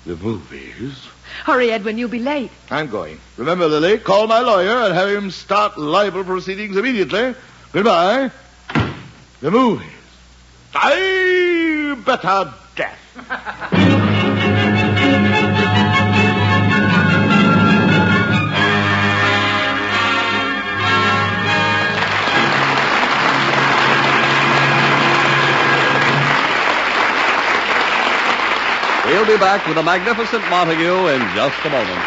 the 0.06 0.16
movies. 0.16 1.06
Hurry, 1.44 1.70
Edwin. 1.70 1.98
You'll 1.98 2.08
be 2.08 2.18
late. 2.18 2.50
I'm 2.70 2.88
going. 2.88 3.18
Remember, 3.36 3.66
Lily, 3.66 3.98
call 3.98 4.26
my 4.26 4.40
lawyer 4.40 4.84
and 4.86 4.94
have 4.94 5.08
him 5.08 5.30
start 5.30 5.78
libel 5.78 6.24
proceedings 6.24 6.76
immediately. 6.76 7.34
Goodbye. 7.72 8.30
The 9.40 9.50
movies. 9.50 9.88
I 10.74 11.96
better 12.04 12.54
death. 12.74 14.04
We'll 29.08 29.24
be 29.24 29.38
back 29.38 29.66
with 29.66 29.76
the 29.76 29.82
magnificent 29.82 30.46
Montague 30.50 31.06
in 31.06 31.20
just 31.34 31.64
a 31.64 31.70
moment. 31.70 32.04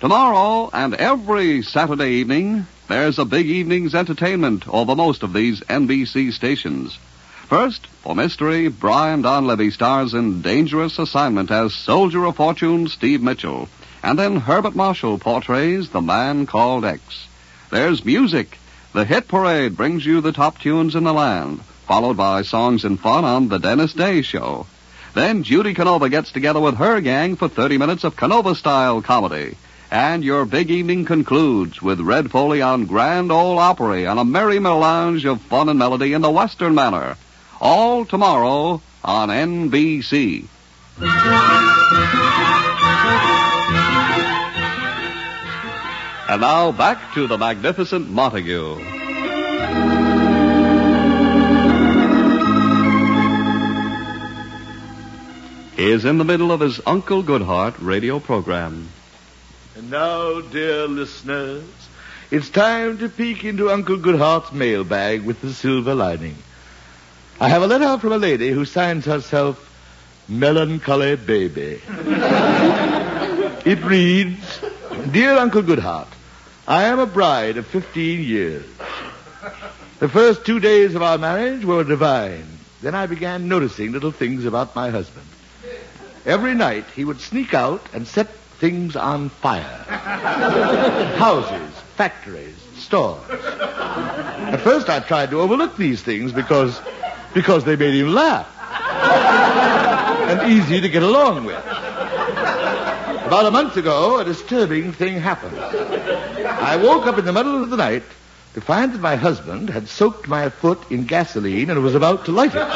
Tomorrow 0.00 0.70
and 0.72 0.94
every 0.94 1.60
Saturday 1.60 2.12
evening, 2.12 2.66
there's 2.88 3.18
a 3.18 3.26
big 3.26 3.44
evening's 3.44 3.94
entertainment 3.94 4.66
over 4.66 4.96
most 4.96 5.22
of 5.22 5.34
these 5.34 5.60
NBC 5.60 6.32
stations. 6.32 6.96
First, 7.46 7.88
for 7.88 8.16
mystery, 8.16 8.68
Brian 8.68 9.22
Donlevy 9.22 9.70
stars 9.70 10.14
in 10.14 10.40
Dangerous 10.40 10.98
Assignment 10.98 11.50
as 11.50 11.74
Soldier 11.74 12.24
of 12.24 12.36
Fortune 12.36 12.88
Steve 12.88 13.20
Mitchell. 13.20 13.68
And 14.02 14.18
then 14.18 14.36
Herbert 14.36 14.74
Marshall 14.74 15.18
portrays 15.18 15.90
the 15.90 16.00
man 16.00 16.46
called 16.46 16.86
X. 16.86 17.28
There's 17.70 18.02
music. 18.02 18.56
The 18.94 19.04
hit 19.04 19.28
parade 19.28 19.76
brings 19.76 20.06
you 20.06 20.22
the 20.22 20.32
top 20.32 20.58
tunes 20.58 20.94
in 20.94 21.04
the 21.04 21.12
land, 21.12 21.60
followed 21.90 22.16
by 22.16 22.42
songs 22.42 22.84
and 22.84 23.00
fun 23.00 23.24
on 23.24 23.48
the 23.48 23.58
Dennis 23.58 23.92
Day 23.92 24.22
Show. 24.22 24.64
Then 25.12 25.42
Judy 25.42 25.74
Canova 25.74 26.08
gets 26.08 26.30
together 26.30 26.60
with 26.60 26.76
her 26.76 27.00
gang 27.00 27.34
for 27.34 27.48
30 27.48 27.78
minutes 27.78 28.04
of 28.04 28.16
Canova 28.16 28.54
style 28.54 29.02
comedy. 29.02 29.56
And 29.90 30.22
your 30.22 30.44
big 30.44 30.70
evening 30.70 31.04
concludes 31.04 31.82
with 31.82 31.98
Red 31.98 32.30
Foley 32.30 32.62
on 32.62 32.86
Grand 32.86 33.32
Ole 33.32 33.58
Opry 33.58 34.06
on 34.06 34.18
a 34.18 34.24
merry 34.24 34.60
melange 34.60 35.24
of 35.24 35.40
fun 35.40 35.68
and 35.68 35.80
melody 35.80 36.12
in 36.12 36.22
the 36.22 36.30
Western 36.30 36.76
manner. 36.76 37.16
All 37.60 38.04
tomorrow 38.04 38.80
on 39.02 39.28
NBC. 39.28 40.46
And 46.28 46.40
now 46.40 46.70
back 46.70 47.14
to 47.14 47.26
the 47.26 47.36
magnificent 47.36 48.08
Montague. 48.08 48.99
Is 55.80 56.04
in 56.04 56.18
the 56.18 56.24
middle 56.24 56.52
of 56.52 56.60
his 56.60 56.78
Uncle 56.86 57.22
Goodhart 57.22 57.74
radio 57.78 58.20
program. 58.20 58.88
And 59.74 59.90
now, 59.90 60.42
dear 60.42 60.86
listeners, 60.86 61.64
it's 62.30 62.50
time 62.50 62.98
to 62.98 63.08
peek 63.08 63.44
into 63.44 63.70
Uncle 63.70 63.96
Goodhart's 63.96 64.52
mailbag 64.52 65.24
with 65.24 65.40
the 65.40 65.54
silver 65.54 65.94
lining. 65.94 66.36
I 67.40 67.48
have 67.48 67.62
a 67.62 67.66
letter 67.66 67.96
from 67.98 68.12
a 68.12 68.18
lady 68.18 68.50
who 68.50 68.66
signs 68.66 69.06
herself 69.06 69.66
Melancholy 70.28 71.16
Baby. 71.16 71.80
it 73.64 73.82
reads, 73.82 74.60
Dear 75.10 75.38
Uncle 75.38 75.62
Goodhart, 75.62 76.08
I 76.68 76.84
am 76.84 76.98
a 76.98 77.06
bride 77.06 77.56
of 77.56 77.66
15 77.66 78.22
years. 78.22 78.66
The 79.98 80.10
first 80.10 80.44
two 80.44 80.60
days 80.60 80.94
of 80.94 81.02
our 81.02 81.16
marriage 81.16 81.64
were 81.64 81.84
divine. 81.84 82.46
Then 82.82 82.94
I 82.94 83.06
began 83.06 83.48
noticing 83.48 83.92
little 83.92 84.12
things 84.12 84.44
about 84.44 84.76
my 84.76 84.90
husband. 84.90 85.26
Every 86.30 86.54
night 86.54 86.84
he 86.94 87.04
would 87.04 87.20
sneak 87.20 87.54
out 87.54 87.82
and 87.92 88.06
set 88.06 88.32
things 88.60 88.94
on 88.94 89.30
fire. 89.30 89.62
Houses, 91.18 91.74
factories, 91.96 92.54
stores. 92.76 93.28
At 93.28 94.58
first 94.58 94.88
I 94.88 95.00
tried 95.00 95.30
to 95.30 95.40
overlook 95.40 95.76
these 95.76 96.00
things 96.00 96.30
because, 96.30 96.80
because 97.34 97.64
they 97.64 97.74
made 97.74 97.94
him 97.94 98.14
laugh. 98.14 98.46
and 100.30 100.52
easy 100.52 100.80
to 100.80 100.88
get 100.88 101.02
along 101.02 101.46
with. 101.46 101.56
About 103.26 103.46
a 103.46 103.50
month 103.50 103.76
ago, 103.76 104.20
a 104.20 104.24
disturbing 104.24 104.92
thing 104.92 105.18
happened. 105.18 105.58
I 105.58 106.76
woke 106.76 107.08
up 107.08 107.18
in 107.18 107.24
the 107.24 107.32
middle 107.32 107.60
of 107.60 107.70
the 107.70 107.76
night 107.76 108.04
to 108.54 108.60
find 108.60 108.92
that 108.92 109.00
my 109.00 109.16
husband 109.16 109.68
had 109.68 109.88
soaked 109.88 110.28
my 110.28 110.48
foot 110.48 110.78
in 110.92 111.06
gasoline 111.06 111.70
and 111.70 111.82
was 111.82 111.96
about 111.96 112.26
to 112.26 112.30
light 112.30 112.54
it. 112.54 112.68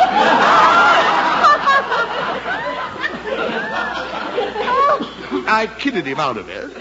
I 5.55 5.69
kidded 5.69 6.05
him 6.05 6.19
out 6.19 6.37
of 6.37 6.49
it. 6.49 6.77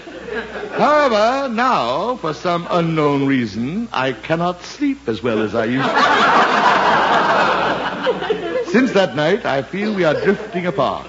However, 0.72 1.48
now, 1.48 2.16
for 2.16 2.34
some 2.34 2.66
unknown 2.68 3.24
reason, 3.24 3.88
I 3.92 4.10
cannot 4.12 4.64
sleep 4.64 5.08
as 5.08 5.22
well 5.22 5.42
as 5.42 5.54
I 5.54 5.66
used 5.66 5.88
to. 8.64 8.72
Since 8.72 8.90
that 8.94 9.14
night, 9.14 9.46
I 9.46 9.62
feel 9.62 9.94
we 9.94 10.02
are 10.02 10.14
drifting 10.14 10.66
apart. 10.66 11.06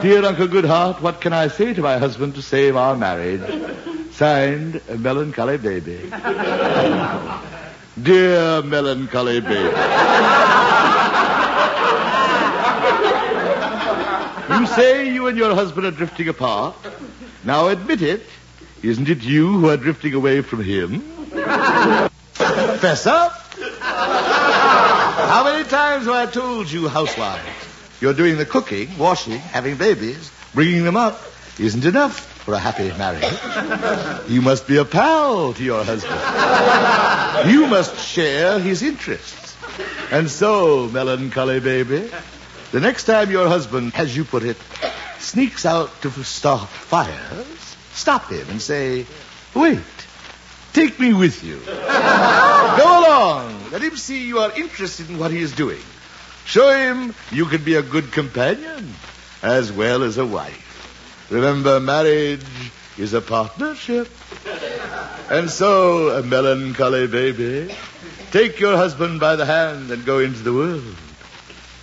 Dear 0.00 0.24
Uncle 0.24 0.48
Goodhart, 0.48 1.02
what 1.02 1.20
can 1.20 1.34
I 1.34 1.48
say 1.48 1.74
to 1.74 1.82
my 1.82 1.98
husband 1.98 2.36
to 2.36 2.42
save 2.42 2.74
our 2.74 2.96
marriage? 2.96 3.44
Signed, 4.12 4.80
melancholy 4.98 5.58
baby. 5.58 6.10
Dear 8.02 8.62
melancholy 8.62 9.40
baby. 9.40 10.93
You 14.50 14.66
say 14.66 15.12
you 15.12 15.26
and 15.26 15.36
your 15.38 15.54
husband 15.54 15.86
are 15.86 15.90
drifting 15.90 16.28
apart. 16.28 16.76
Now 17.44 17.68
admit 17.68 18.02
it. 18.02 18.22
Isn't 18.82 19.08
it 19.08 19.22
you 19.22 19.58
who 19.58 19.70
are 19.70 19.76
drifting 19.76 20.14
away 20.14 20.42
from 20.42 20.62
him? 20.62 21.00
Fess 22.80 23.06
up. 23.06 23.32
How 23.80 25.44
many 25.44 25.68
times 25.68 26.06
have 26.06 26.14
I 26.14 26.26
told 26.26 26.70
you, 26.70 26.88
housewives? 26.88 27.42
You're 28.00 28.14
doing 28.14 28.36
the 28.36 28.44
cooking, 28.44 28.98
washing, 28.98 29.38
having 29.38 29.76
babies, 29.76 30.30
bringing 30.52 30.84
them 30.84 30.96
up 30.96 31.20
isn't 31.58 31.84
enough 31.84 32.20
for 32.44 32.54
a 32.54 32.58
happy 32.58 32.88
marriage. 32.98 33.24
You 34.28 34.42
must 34.42 34.66
be 34.66 34.76
a 34.76 34.84
pal 34.84 35.54
to 35.54 35.62
your 35.62 35.84
husband. 35.84 37.50
You 37.50 37.66
must 37.66 37.96
share 37.98 38.58
his 38.58 38.82
interests. 38.82 39.56
And 40.10 40.30
so, 40.30 40.88
melancholy 40.88 41.60
baby, 41.60 42.10
the 42.74 42.80
next 42.80 43.04
time 43.04 43.30
your 43.30 43.46
husband, 43.46 43.92
as 43.94 44.16
you 44.16 44.24
put 44.24 44.42
it, 44.42 44.56
sneaks 45.20 45.64
out 45.64 46.02
to 46.02 46.10
start 46.24 46.68
fires, 46.68 47.76
stop 47.92 48.28
him 48.28 48.50
and 48.50 48.60
say, 48.60 49.06
wait, 49.54 49.78
take 50.72 50.98
me 50.98 51.14
with 51.14 51.44
you. 51.44 51.60
Go 51.66 52.98
along. 52.98 53.70
Let 53.70 53.80
him 53.80 53.96
see 53.96 54.26
you 54.26 54.40
are 54.40 54.50
interested 54.58 55.08
in 55.08 55.20
what 55.20 55.30
he 55.30 55.38
is 55.38 55.52
doing. 55.52 55.82
Show 56.46 56.68
him 56.76 57.14
you 57.30 57.46
can 57.46 57.62
be 57.62 57.76
a 57.76 57.82
good 57.82 58.10
companion 58.10 58.92
as 59.40 59.70
well 59.70 60.02
as 60.02 60.18
a 60.18 60.26
wife. 60.26 61.30
Remember, 61.30 61.78
marriage 61.78 62.42
is 62.98 63.14
a 63.14 63.20
partnership. 63.20 64.10
And 65.30 65.48
so, 65.48 66.08
a 66.08 66.24
melancholy 66.24 67.06
baby, 67.06 67.72
take 68.32 68.58
your 68.58 68.76
husband 68.76 69.20
by 69.20 69.36
the 69.36 69.46
hand 69.46 69.92
and 69.92 70.04
go 70.04 70.18
into 70.18 70.40
the 70.40 70.52
world 70.52 70.96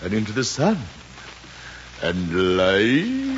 and 0.04 0.14
into 0.14 0.32
the 0.32 0.44
sun 0.44 0.78
and 2.02 2.58
light. 2.58 3.32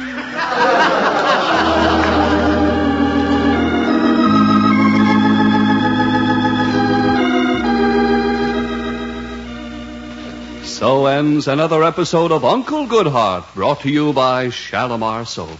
So 10.63 11.05
ends 11.05 11.47
another 11.47 11.83
episode 11.83 12.31
of 12.31 12.43
Uncle 12.43 12.87
Goodhart, 12.87 13.53
brought 13.53 13.81
to 13.81 13.89
you 13.89 14.11
by 14.11 14.49
Shalimar 14.49 15.25
Soap. 15.25 15.59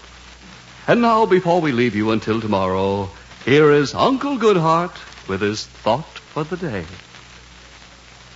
And 0.86 1.02
now, 1.02 1.26
before 1.26 1.62
we 1.62 1.72
leave 1.72 1.96
you 1.96 2.12
until 2.12 2.42
tomorrow, 2.42 3.10
here 3.46 3.72
is 3.72 3.94
Uncle 3.94 4.38
Goodhart 4.38 4.94
with 5.30 5.40
his 5.40 5.66
thought 5.66 6.20
for 6.20 6.44
the 6.44 6.58
day. 6.58 6.86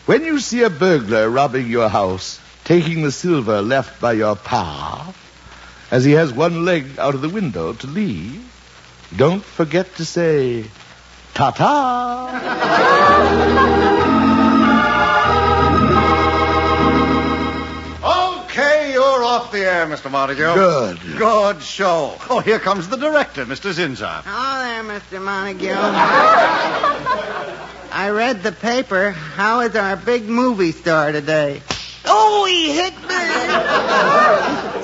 When 0.06 0.24
you 0.24 0.40
see 0.40 0.64
a 0.64 0.70
burglar 0.70 1.30
robbing 1.30 1.68
your 1.68 1.90
house, 1.90 2.40
taking 2.68 3.02
the 3.02 3.12
silver 3.14 3.62
left 3.62 4.02
by 4.02 4.12
your 4.12 4.36
pa, 4.36 5.14
as 5.90 6.04
he 6.04 6.12
has 6.12 6.34
one 6.34 6.66
leg 6.66 7.00
out 7.00 7.16
of 7.16 7.22
the 7.22 7.30
window 7.30 7.72
to 7.72 7.88
leave, 7.88 8.44
don't 9.16 9.42
forget 9.42 9.96
to 9.96 10.04
say, 10.04 10.66
ta-ta. 11.34 12.28
Okay, 18.44 18.92
you're 18.92 19.24
off 19.24 19.50
the 19.54 19.60
air, 19.60 19.86
Mr. 19.86 20.12
Montague. 20.12 20.54
Good. 20.54 21.00
Good 21.18 21.62
show. 21.62 22.18
Oh, 22.30 22.42
here 22.42 22.60
comes 22.60 22.90
the 22.90 22.98
director, 22.98 23.46
Mr. 23.46 23.72
Zinzer. 23.72 24.24
Oh, 24.28 24.60
there, 24.60 24.84
Mr. 24.84 25.22
Montague. 25.24 25.72
I 27.94 28.10
read 28.10 28.44
the 28.44 28.52
paper. 28.52 29.12
How 29.12 29.62
is 29.62 29.74
our 29.78 29.96
big 29.96 30.28
movie 30.28 30.74
star 30.74 31.14
today? 31.14 31.62
Oh, 32.10 32.46
he 32.50 32.74
hit 32.74 32.94
me. 32.94 33.18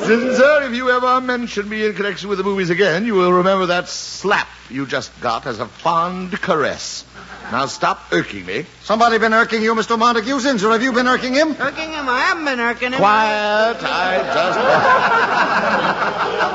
Zinzer, 0.03 0.67
if 0.67 0.75
you 0.75 0.89
ever 0.89 1.21
mention 1.21 1.69
me 1.69 1.85
in 1.85 1.93
connection 1.93 2.27
with 2.29 2.37
the 2.37 2.43
movies 2.43 2.69
again, 2.69 3.05
you 3.05 3.13
will 3.13 3.31
remember 3.31 3.67
that 3.67 3.87
slap 3.87 4.49
you 4.69 4.85
just 4.85 5.17
got 5.21 5.45
as 5.45 5.59
a 5.59 5.65
fond 5.65 6.31
caress. 6.41 7.05
Now 7.51 7.67
stop 7.67 8.01
irking 8.11 8.45
me. 8.45 8.65
Somebody 8.81 9.17
been 9.17 9.33
irking 9.33 9.61
you, 9.61 9.75
Mr. 9.75 9.97
Montague? 9.97 10.35
Zinzer, 10.39 10.71
have 10.71 10.83
you 10.83 10.91
been 10.91 11.07
irking 11.07 11.33
him? 11.33 11.55
Irking 11.59 11.91
him? 11.91 12.09
I 12.09 12.19
haven't 12.21 12.45
been 12.45 12.59
irking 12.59 12.91
him. 12.91 12.99
Quiet. 12.99 13.77
I 13.81 14.17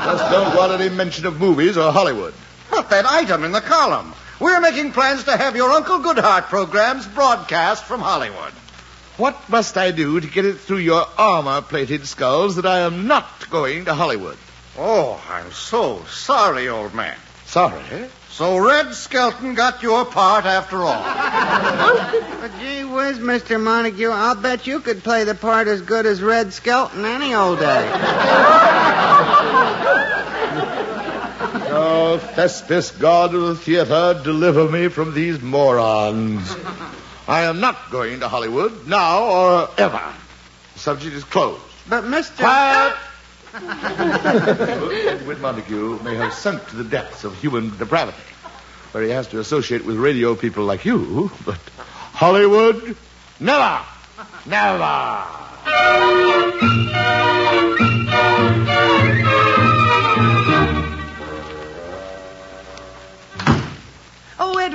just, 0.05 0.21
just 0.21 0.31
don't 0.33 0.57
want 0.57 0.73
any 0.81 0.91
mention 0.95 1.27
of 1.27 1.41
movies 1.41 1.77
or 1.77 1.93
Hollywood. 1.93 2.35
But 2.71 2.91
that 2.91 3.07
item 3.07 3.45
in 3.45 3.53
the 3.53 3.61
column. 3.61 4.15
We're 4.41 4.61
making 4.61 4.93
plans 4.93 5.25
to 5.25 5.37
have 5.37 5.57
your 5.57 5.71
Uncle 5.71 5.99
Goodhart 5.99 6.45
programs 6.45 7.07
broadcast 7.07 7.85
from 7.85 8.01
Hollywood. 8.01 8.53
What 9.19 9.49
must 9.49 9.77
I 9.77 9.91
do 9.91 10.21
to 10.21 10.27
get 10.29 10.45
it 10.47 10.61
through 10.61 10.79
your 10.79 11.05
armor-plated 11.19 12.07
skulls 12.07 12.55
that 12.55 12.65
I 12.65 12.79
am 12.81 13.09
not 13.09 13.51
going 13.51 13.87
to 13.87 13.95
Hollywood? 13.95 14.39
Oh, 14.79 15.21
I'm 15.29 15.51
so 15.51 16.05
sorry, 16.05 16.69
old 16.69 16.95
man. 16.95 17.17
Sorry? 17.45 18.09
So 18.31 18.59
Red 18.59 18.95
Skelton 18.95 19.55
got 19.57 19.83
your 19.83 20.05
part 20.05 20.45
after 20.45 20.77
all. 20.77 21.03
But 22.41 22.53
gee 22.61 22.85
whiz, 22.85 23.19
Mr. 23.19 23.61
Montague, 23.61 24.09
I'll 24.09 24.37
bet 24.37 24.69
you 24.69 24.79
could 24.79 25.03
play 25.03 25.25
the 25.25 25.35
part 25.35 25.67
as 25.67 25.83
good 25.83 26.07
as 26.07 26.23
Red 26.23 26.53
Skelton 26.53 27.05
any 27.05 27.35
old 27.35 27.59
day. 27.59 27.91
Oh, 31.71 32.21
Thespis, 32.37 32.93
God 32.93 33.35
of 33.35 33.43
the 33.43 33.57
theater, 33.57 34.21
deliver 34.23 34.69
me 34.69 34.87
from 34.87 35.13
these 35.13 35.41
morons. 35.43 36.55
I 37.29 37.43
am 37.43 37.61
not 37.61 37.91
going 37.91 38.21
to 38.21 38.29
Hollywood 38.29 38.87
now 38.89 39.25
or 39.25 39.69
ever. 39.77 40.01
The 40.73 40.79
subject 40.79 41.15
is 41.15 41.25
closed. 41.25 41.63
But 41.87 42.05
Mr. 42.05 42.39
Quiet! 42.39 42.97
Edwin 45.07 45.41
Montague 45.43 46.03
may 46.03 46.15
have 46.17 46.33
sunk 46.33 46.67
to 46.71 46.77
the 46.77 46.85
depths 46.85 47.25
of 47.25 47.39
human 47.39 47.77
depravity, 47.77 48.17
where 48.93 49.05
he 49.05 49.11
has 49.11 49.27
to 49.29 49.41
associate 49.41 49.85
with 49.85 49.97
radio 49.97 50.35
people 50.35 50.65
like 50.65 50.87
you, 50.87 51.31
but 51.45 51.61
Hollywood, 52.15 52.97
never! 53.39 53.85
Never! 54.47 55.25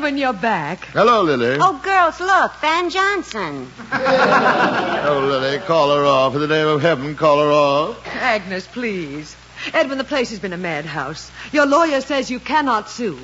Edwin, 0.04 0.18
you're 0.18 0.34
back. 0.34 0.84
Hello, 0.88 1.22
Lily. 1.22 1.56
Oh, 1.62 1.80
girls, 1.82 2.20
look, 2.20 2.52
Van 2.60 2.90
Johnson. 2.90 3.72
Oh, 5.06 5.26
Lily, 5.26 5.60
call 5.60 5.96
her 5.96 6.04
off. 6.04 6.36
In 6.36 6.42
the 6.42 6.48
name 6.48 6.68
of 6.68 6.82
heaven, 6.82 7.16
call 7.16 7.40
her 7.40 7.50
off. 7.50 8.06
Agnes, 8.08 8.68
please. 8.68 9.34
Edwin, 9.74 9.98
the 9.98 10.04
place 10.04 10.32
has 10.32 10.40
been 10.40 10.52
a 10.52 10.58
madhouse. 10.58 11.32
Your 11.54 11.66
lawyer 11.66 12.02
says 12.02 12.30
you 12.30 12.42
cannot 12.42 12.90
sue. 12.90 13.18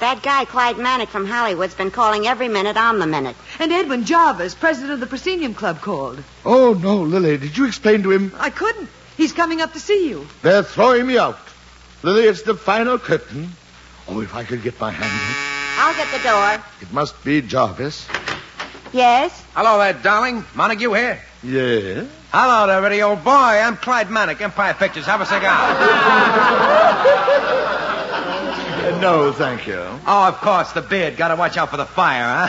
That 0.00 0.24
guy, 0.24 0.44
Clyde 0.44 0.74
Manick 0.74 1.06
from 1.06 1.24
Hollywood's 1.24 1.74
been 1.74 1.92
calling 1.92 2.26
every 2.26 2.48
minute 2.48 2.76
on 2.76 2.98
the 2.98 3.06
minute. 3.06 3.36
And 3.60 3.72
Edwin 3.72 4.04
Jarvis, 4.04 4.56
president 4.56 4.94
of 4.94 4.98
the 5.00 5.06
Proscenium 5.06 5.54
Club, 5.54 5.80
called. 5.80 6.24
Oh, 6.44 6.72
no, 6.74 6.96
Lily. 6.96 7.36
Did 7.36 7.56
you 7.56 7.66
explain 7.66 8.02
to 8.02 8.10
him? 8.10 8.32
I 8.40 8.50
couldn't. 8.50 8.88
He's 9.16 9.32
coming 9.32 9.60
up 9.60 9.74
to 9.74 9.80
see 9.80 10.08
you. 10.08 10.26
They're 10.42 10.64
throwing 10.64 11.06
me 11.06 11.16
out. 11.16 11.38
Lily, 12.02 12.24
it's 12.24 12.42
the 12.42 12.56
final 12.56 12.98
curtain. 12.98 13.52
Oh, 14.08 14.20
if 14.20 14.34
I 14.34 14.42
could 14.42 14.64
get 14.64 14.80
my 14.80 14.90
hand. 14.90 15.47
I'll 15.80 15.94
get 15.94 16.10
the 16.10 16.18
door. 16.28 16.62
It 16.80 16.92
must 16.92 17.22
be 17.24 17.40
Jarvis. 17.40 18.06
Yes? 18.92 19.44
Hello 19.54 19.78
there, 19.78 19.92
darling. 19.92 20.44
Montague 20.54 20.92
here. 20.92 21.20
Yeah? 21.44 22.04
Hello 22.32 22.66
there, 22.66 22.84
Eddie, 22.84 23.02
old 23.02 23.22
boy. 23.22 23.30
I'm 23.30 23.76
Clyde 23.76 24.08
Manick, 24.08 24.40
Empire 24.40 24.74
Pictures. 24.74 25.06
Have 25.06 25.20
a 25.20 25.26
cigar. 25.26 25.76
No, 29.00 29.32
thank 29.32 29.66
you. 29.68 29.78
oh, 29.78 30.26
of 30.28 30.38
course, 30.38 30.72
the 30.72 30.80
beard. 30.82 31.16
Gotta 31.16 31.36
watch 31.36 31.56
out 31.56 31.70
for 31.70 31.76
the 31.76 31.84
fire, 31.86 32.48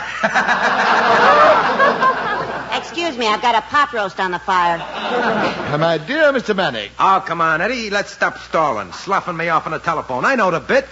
Excuse 2.78 3.16
me, 3.16 3.28
I've 3.28 3.42
got 3.42 3.54
a 3.54 3.60
pot 3.60 3.92
roast 3.92 4.18
on 4.18 4.32
the 4.32 4.38
fire. 4.40 4.80
Uh, 4.82 5.76
my 5.78 5.98
dear 5.98 6.32
Mr. 6.32 6.54
Manick. 6.56 6.90
oh, 6.98 7.22
come 7.24 7.40
on, 7.40 7.60
Eddie. 7.60 7.90
Let's 7.90 8.10
stop 8.10 8.38
stalling. 8.38 8.90
Sloughing 8.92 9.36
me 9.36 9.48
off 9.48 9.66
on 9.66 9.72
the 9.72 9.78
telephone. 9.78 10.24
I 10.24 10.34
know 10.34 10.50
the 10.50 10.58
bit. 10.60 10.86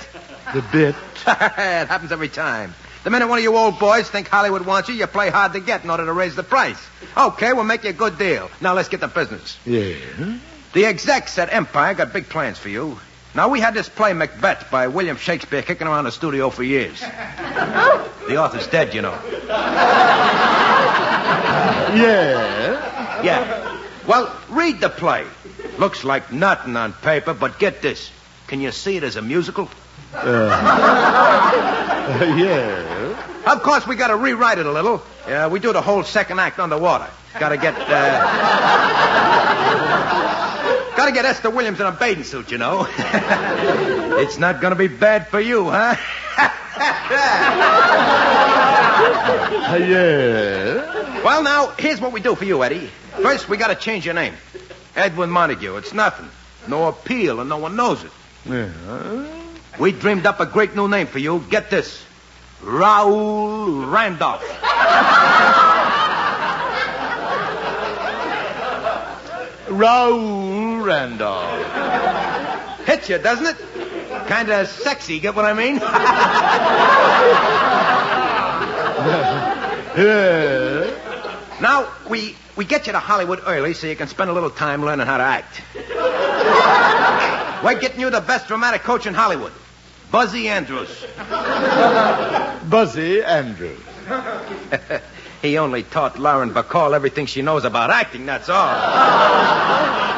The 0.54 0.62
bit. 0.72 0.94
it 1.26 1.88
happens 1.88 2.12
every 2.12 2.28
time. 2.28 2.74
The 3.04 3.10
minute 3.10 3.28
one 3.28 3.38
of 3.38 3.44
you 3.44 3.56
old 3.56 3.78
boys 3.78 4.08
think 4.10 4.28
Hollywood 4.28 4.66
wants 4.66 4.88
you, 4.88 4.94
you 4.94 5.06
play 5.06 5.30
hard 5.30 5.52
to 5.52 5.60
get 5.60 5.84
in 5.84 5.90
order 5.90 6.04
to 6.04 6.12
raise 6.12 6.34
the 6.36 6.42
price. 6.42 6.84
Okay, 7.16 7.52
we'll 7.52 7.64
make 7.64 7.84
you 7.84 7.90
a 7.90 7.94
good 7.94 8.18
deal. 8.18 8.50
Now 8.60 8.74
let's 8.74 8.88
get 8.88 9.00
to 9.00 9.08
business. 9.08 9.56
Yeah. 9.64 9.94
The 10.72 10.84
execs 10.84 11.38
at 11.38 11.52
Empire 11.52 11.94
got 11.94 12.12
big 12.12 12.28
plans 12.28 12.58
for 12.58 12.68
you. 12.68 12.98
Now, 13.34 13.48
we 13.48 13.60
had 13.60 13.74
this 13.74 13.88
play, 13.88 14.12
Macbeth, 14.14 14.70
by 14.70 14.88
William 14.88 15.16
Shakespeare, 15.16 15.62
kicking 15.62 15.86
around 15.86 16.04
the 16.04 16.12
studio 16.12 16.50
for 16.50 16.62
years. 16.62 17.00
the 17.00 18.36
author's 18.36 18.66
dead, 18.66 18.94
you 18.94 19.02
know. 19.02 19.18
Yeah? 21.94 23.22
Yeah. 23.22 23.78
Well, 24.06 24.34
read 24.48 24.80
the 24.80 24.88
play. 24.88 25.24
Looks 25.78 26.04
like 26.04 26.32
nothing 26.32 26.76
on 26.76 26.92
paper, 26.94 27.34
but 27.34 27.58
get 27.58 27.82
this. 27.82 28.10
Can 28.46 28.60
you 28.60 28.72
see 28.72 28.96
it 28.96 29.04
as 29.04 29.16
a 29.16 29.22
musical? 29.22 29.68
Uh, 30.14 30.48
yeah. 32.38 33.52
Of 33.52 33.62
course, 33.62 33.86
we 33.86 33.96
got 33.96 34.08
to 34.08 34.16
rewrite 34.16 34.58
it 34.58 34.66
a 34.66 34.72
little. 34.72 35.02
Uh, 35.26 35.48
we 35.50 35.60
do 35.60 35.72
the 35.72 35.80
whole 35.80 36.02
second 36.02 36.38
act 36.38 36.58
underwater. 36.58 37.08
Got 37.38 37.50
to 37.50 37.56
get. 37.56 37.74
Uh... 37.74 38.58
got 40.96 41.06
to 41.06 41.12
get 41.12 41.24
Esther 41.24 41.50
Williams 41.50 41.80
in 41.80 41.86
a 41.86 41.92
bathing 41.92 42.24
suit, 42.24 42.50
you 42.50 42.58
know. 42.58 42.86
it's 42.98 44.38
not 44.38 44.60
going 44.60 44.72
to 44.72 44.78
be 44.78 44.88
bad 44.88 45.28
for 45.28 45.40
you, 45.40 45.70
huh? 45.70 45.96
yeah. 49.78 51.22
Well, 51.22 51.42
now, 51.42 51.72
here's 51.78 52.00
what 52.00 52.12
we 52.12 52.20
do 52.20 52.34
for 52.34 52.44
you, 52.44 52.62
Eddie. 52.64 52.90
First, 53.22 53.48
we 53.48 53.56
got 53.56 53.68
to 53.68 53.74
change 53.74 54.04
your 54.04 54.14
name. 54.14 54.34
Edwin 54.96 55.30
Montague. 55.30 55.76
It's 55.76 55.92
nothing. 55.92 56.28
No 56.66 56.88
appeal, 56.88 57.40
and 57.40 57.48
no 57.48 57.58
one 57.58 57.76
knows 57.76 58.02
it. 58.04 58.10
Yeah. 58.44 58.72
We 59.78 59.92
dreamed 59.92 60.26
up 60.26 60.40
a 60.40 60.46
great 60.46 60.74
new 60.74 60.88
name 60.88 61.06
for 61.06 61.20
you. 61.20 61.44
Get 61.50 61.70
this. 61.70 62.02
Raoul 62.62 63.86
Randolph. 63.86 64.42
Raoul 69.70 70.80
Randolph. 70.80 72.86
Hits 72.86 73.08
you, 73.08 73.18
doesn't 73.18 73.46
it? 73.46 73.56
Kind 74.26 74.50
of 74.50 74.66
sexy, 74.68 75.20
get 75.20 75.36
what 75.36 75.44
I 75.44 75.52
mean? 75.54 75.78
Now, 81.60 81.92
we, 82.08 82.36
we 82.54 82.64
get 82.64 82.86
you 82.86 82.92
to 82.92 83.00
Hollywood 83.00 83.40
early 83.44 83.74
so 83.74 83.88
you 83.88 83.96
can 83.96 84.06
spend 84.06 84.30
a 84.30 84.32
little 84.32 84.50
time 84.50 84.84
learning 84.84 85.06
how 85.06 85.16
to 85.16 85.24
act. 85.24 85.60
We're 87.64 87.80
getting 87.80 88.00
you 88.00 88.10
the 88.10 88.20
best 88.20 88.46
dramatic 88.46 88.82
coach 88.82 89.06
in 89.06 89.14
Hollywood, 89.14 89.52
Buzzy 90.10 90.48
Andrews. 90.48 91.04
Buzzy 92.68 93.22
Andrews. 93.22 93.78
he 95.42 95.58
only 95.58 95.82
taught 95.82 96.18
Lauren 96.18 96.50
Bacall 96.50 96.94
everything 96.94 97.26
she 97.26 97.42
knows 97.42 97.64
about 97.64 97.90
acting, 97.90 98.26
that's 98.26 98.48
all. 98.48 98.68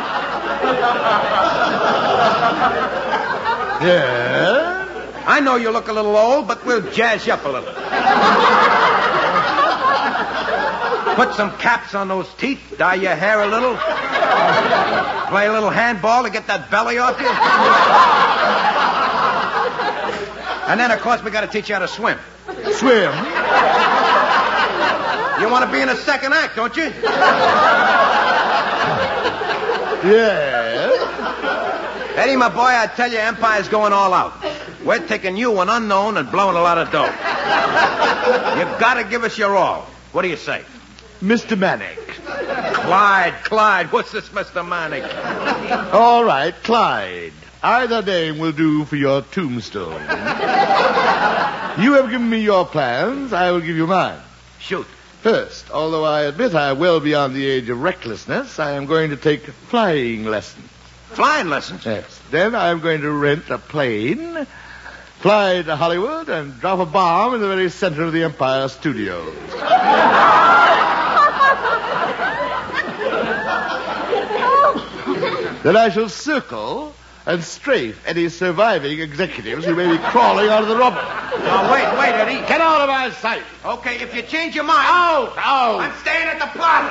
Yeah? 3.80 5.24
I 5.26 5.40
know 5.40 5.56
you 5.56 5.70
look 5.70 5.88
a 5.88 5.92
little 5.92 6.14
old, 6.14 6.46
but 6.46 6.66
we'll 6.66 6.82
jazz 6.92 7.26
you 7.26 7.32
up 7.32 7.44
a 7.46 7.48
little. 7.48 7.72
Put 11.14 11.34
some 11.34 11.56
caps 11.56 11.94
on 11.94 12.08
those 12.08 12.28
teeth, 12.34 12.74
dye 12.76 12.96
your 12.96 13.14
hair 13.14 13.40
a 13.40 13.46
little, 13.46 13.74
play 15.30 15.46
a 15.46 15.52
little 15.52 15.70
handball 15.70 16.24
to 16.24 16.30
get 16.30 16.46
that 16.48 16.70
belly 16.70 16.98
off 16.98 17.18
you. 17.20 18.59
And 20.70 20.78
then, 20.78 20.92
of 20.92 21.00
course, 21.00 21.20
we 21.20 21.32
got 21.32 21.40
to 21.40 21.48
teach 21.48 21.68
you 21.68 21.74
how 21.74 21.80
to 21.80 21.88
swim. 21.88 22.16
Swim? 22.46 23.12
You 25.40 25.50
want 25.50 25.64
to 25.64 25.72
be 25.72 25.80
in 25.80 25.88
a 25.88 25.96
second 25.96 26.32
act, 26.32 26.54
don't 26.54 26.76
you? 26.76 26.84
Yeah. 30.04 30.86
Eddie, 32.14 32.36
my 32.36 32.48
boy, 32.48 32.60
I 32.60 32.86
tell 32.86 33.10
you, 33.10 33.18
Empire's 33.18 33.66
going 33.66 33.92
all 33.92 34.14
out. 34.14 34.32
We're 34.84 35.04
taking 35.04 35.36
you, 35.36 35.60
an 35.60 35.68
unknown, 35.68 36.16
and 36.16 36.30
blowing 36.30 36.56
a 36.56 36.62
lot 36.62 36.78
of 36.78 36.92
dough. 36.92 37.06
You've 38.60 38.78
got 38.78 38.94
to 38.94 39.04
give 39.10 39.24
us 39.24 39.36
your 39.36 39.56
all. 39.56 39.82
What 40.12 40.22
do 40.22 40.28
you 40.28 40.36
say? 40.36 40.64
Mr. 41.20 41.58
Manick. 41.58 41.96
Clyde, 42.74 43.34
Clyde. 43.42 43.90
What's 43.90 44.12
this, 44.12 44.28
Mr. 44.28 44.64
Manick? 44.64 45.92
All 45.92 46.22
right, 46.24 46.54
Clyde. 46.62 47.32
Either 47.62 48.00
name 48.00 48.38
will 48.38 48.52
do 48.52 48.86
for 48.86 48.96
your 48.96 49.20
tombstone. 49.20 49.92
you 51.82 51.92
have 51.92 52.10
given 52.10 52.30
me 52.30 52.40
your 52.40 52.64
plans. 52.64 53.34
I 53.34 53.50
will 53.50 53.60
give 53.60 53.76
you 53.76 53.86
mine. 53.86 54.18
Shoot. 54.58 54.86
First, 55.20 55.70
although 55.70 56.04
I 56.04 56.22
admit 56.22 56.54
I 56.54 56.70
am 56.70 56.78
well 56.78 57.00
beyond 57.00 57.34
the 57.34 57.44
age 57.44 57.68
of 57.68 57.82
recklessness, 57.82 58.58
I 58.58 58.72
am 58.72 58.86
going 58.86 59.10
to 59.10 59.16
take 59.16 59.42
flying 59.42 60.24
lessons. 60.24 60.66
Flying 61.10 61.50
lessons? 61.50 61.84
Yes. 61.84 62.18
Then 62.30 62.54
I 62.54 62.70
am 62.70 62.80
going 62.80 63.02
to 63.02 63.12
rent 63.12 63.50
a 63.50 63.58
plane, 63.58 64.46
fly 65.18 65.60
to 65.60 65.76
Hollywood, 65.76 66.30
and 66.30 66.58
drop 66.60 66.78
a 66.78 66.86
bomb 66.86 67.34
in 67.34 67.42
the 67.42 67.48
very 67.48 67.68
center 67.68 68.04
of 68.04 68.14
the 68.14 68.22
Empire 68.22 68.68
Studios. 68.68 69.34
then 75.62 75.76
I 75.76 75.90
shall 75.92 76.08
circle 76.08 76.94
and 77.30 77.44
strafe 77.44 78.02
any 78.06 78.28
surviving 78.28 78.98
executives 78.98 79.64
who 79.64 79.76
may 79.76 79.88
be 79.88 79.98
crawling 79.98 80.48
out 80.48 80.62
of 80.62 80.68
the 80.68 80.76
rubble. 80.76 80.96
Now, 80.96 81.72
wait, 81.72 81.86
wait, 81.96 82.12
Eddie. 82.12 82.44
Get 82.48 82.60
out 82.60 82.80
of 82.80 82.88
my 82.88 83.10
sight. 83.10 83.44
Okay, 83.64 84.00
if 84.00 84.12
you 84.14 84.22
change 84.22 84.56
your 84.56 84.64
mind. 84.64 84.84
Out, 84.84 85.34
out. 85.38 85.80
I'm 85.80 85.96
staying 86.00 86.26
at 86.26 86.40
the 86.40 86.46
plaza. 86.58 86.90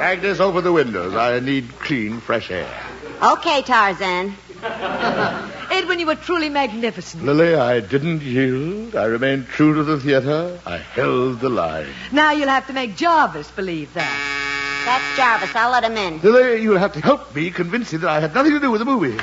Agnes, 0.00 0.40
open 0.40 0.64
the 0.64 0.72
windows. 0.72 1.14
I 1.14 1.40
need 1.40 1.78
clean, 1.78 2.20
fresh 2.20 2.50
air. 2.50 2.74
Okay, 3.22 3.60
Tarzan. 3.62 4.34
Edwin, 5.70 5.98
you 5.98 6.06
were 6.06 6.14
truly 6.14 6.48
magnificent. 6.48 7.24
Lily, 7.24 7.54
I 7.54 7.80
didn't 7.80 8.22
yield. 8.22 8.96
I 8.96 9.04
remained 9.04 9.48
true 9.48 9.74
to 9.74 9.84
the 9.84 10.00
theater. 10.00 10.58
I 10.64 10.78
held 10.78 11.40
the 11.40 11.50
line. 11.50 11.88
Now 12.12 12.32
you'll 12.32 12.48
have 12.48 12.66
to 12.68 12.72
make 12.72 12.96
Jarvis 12.96 13.50
believe 13.50 13.92
that. 13.94 14.51
That's 14.84 15.16
Jarvis. 15.16 15.54
I'll 15.54 15.70
let 15.70 15.84
him 15.84 15.96
in. 15.96 16.20
Lily, 16.20 16.62
you'll 16.62 16.78
have 16.78 16.92
to 16.94 17.00
help 17.00 17.34
me 17.34 17.50
convince 17.50 17.92
him 17.92 18.00
that 18.00 18.10
I 18.10 18.20
had 18.20 18.34
nothing 18.34 18.52
to 18.52 18.60
do 18.60 18.70
with 18.70 18.80
the 18.80 18.84
movie. 18.84 19.22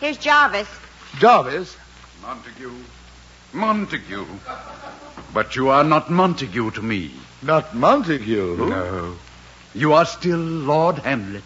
Here's 0.00 0.16
Jarvis. 0.16 0.68
Jarvis? 1.18 1.76
Montague. 2.22 2.72
Montague. 3.52 4.26
But 5.34 5.54
you 5.56 5.68
are 5.68 5.84
not 5.84 6.10
Montague 6.10 6.70
to 6.72 6.82
me. 6.82 7.12
Not 7.42 7.74
Montague? 7.74 8.56
No. 8.56 9.16
You 9.74 9.92
are 9.92 10.06
still 10.06 10.38
Lord 10.38 10.98
Hamlet, 10.98 11.44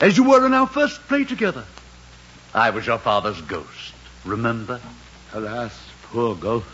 as 0.00 0.16
you 0.16 0.24
were 0.24 0.44
in 0.46 0.54
our 0.54 0.66
first 0.66 1.00
play 1.06 1.24
together. 1.24 1.64
I 2.52 2.70
was 2.70 2.86
your 2.86 2.98
father's 2.98 3.40
ghost, 3.42 3.94
remember? 4.24 4.80
Alas, 5.32 5.76
poor 6.04 6.34
ghost. 6.34 6.66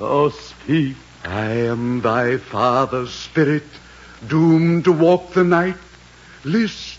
Oh, 0.00 0.30
speak. 0.30 0.96
I 1.24 1.50
am 1.50 2.00
thy 2.00 2.36
father's 2.36 3.12
spirit, 3.12 3.64
doomed 4.28 4.84
to 4.84 4.92
walk 4.92 5.32
the 5.32 5.44
night. 5.44 5.76
List, 6.44 6.98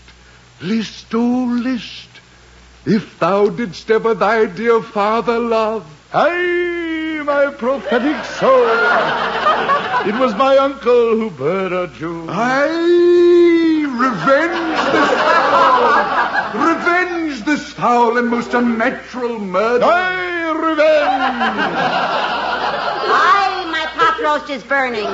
list, 0.60 1.14
oh, 1.14 1.44
list. 1.44 2.08
If 2.84 3.18
thou 3.18 3.48
didst 3.48 3.90
ever 3.90 4.14
thy 4.14 4.46
dear 4.46 4.82
father 4.82 5.38
love. 5.38 5.86
Aye, 6.12 7.22
my 7.24 7.52
prophetic 7.52 8.24
soul. 8.24 8.64
it 10.08 10.18
was 10.18 10.34
my 10.36 10.56
uncle 10.56 11.16
who 11.18 11.30
murdered 11.30 11.98
you. 12.00 12.26
Aye, 12.28 13.84
revenge 13.90 14.78
this 14.92 15.10
foul. 15.10 16.66
Revenge 16.66 17.44
this 17.44 17.72
foul 17.72 18.16
and 18.16 18.28
most 18.28 18.54
unnatural 18.54 19.38
murder. 19.38 19.84
Aye, 19.84 20.50
revenge. 20.52 21.22
Aye, 23.10 23.68
my 23.70 23.86
pot 23.96 24.18
roast 24.22 24.50
is 24.50 24.62
burning. 24.62 25.04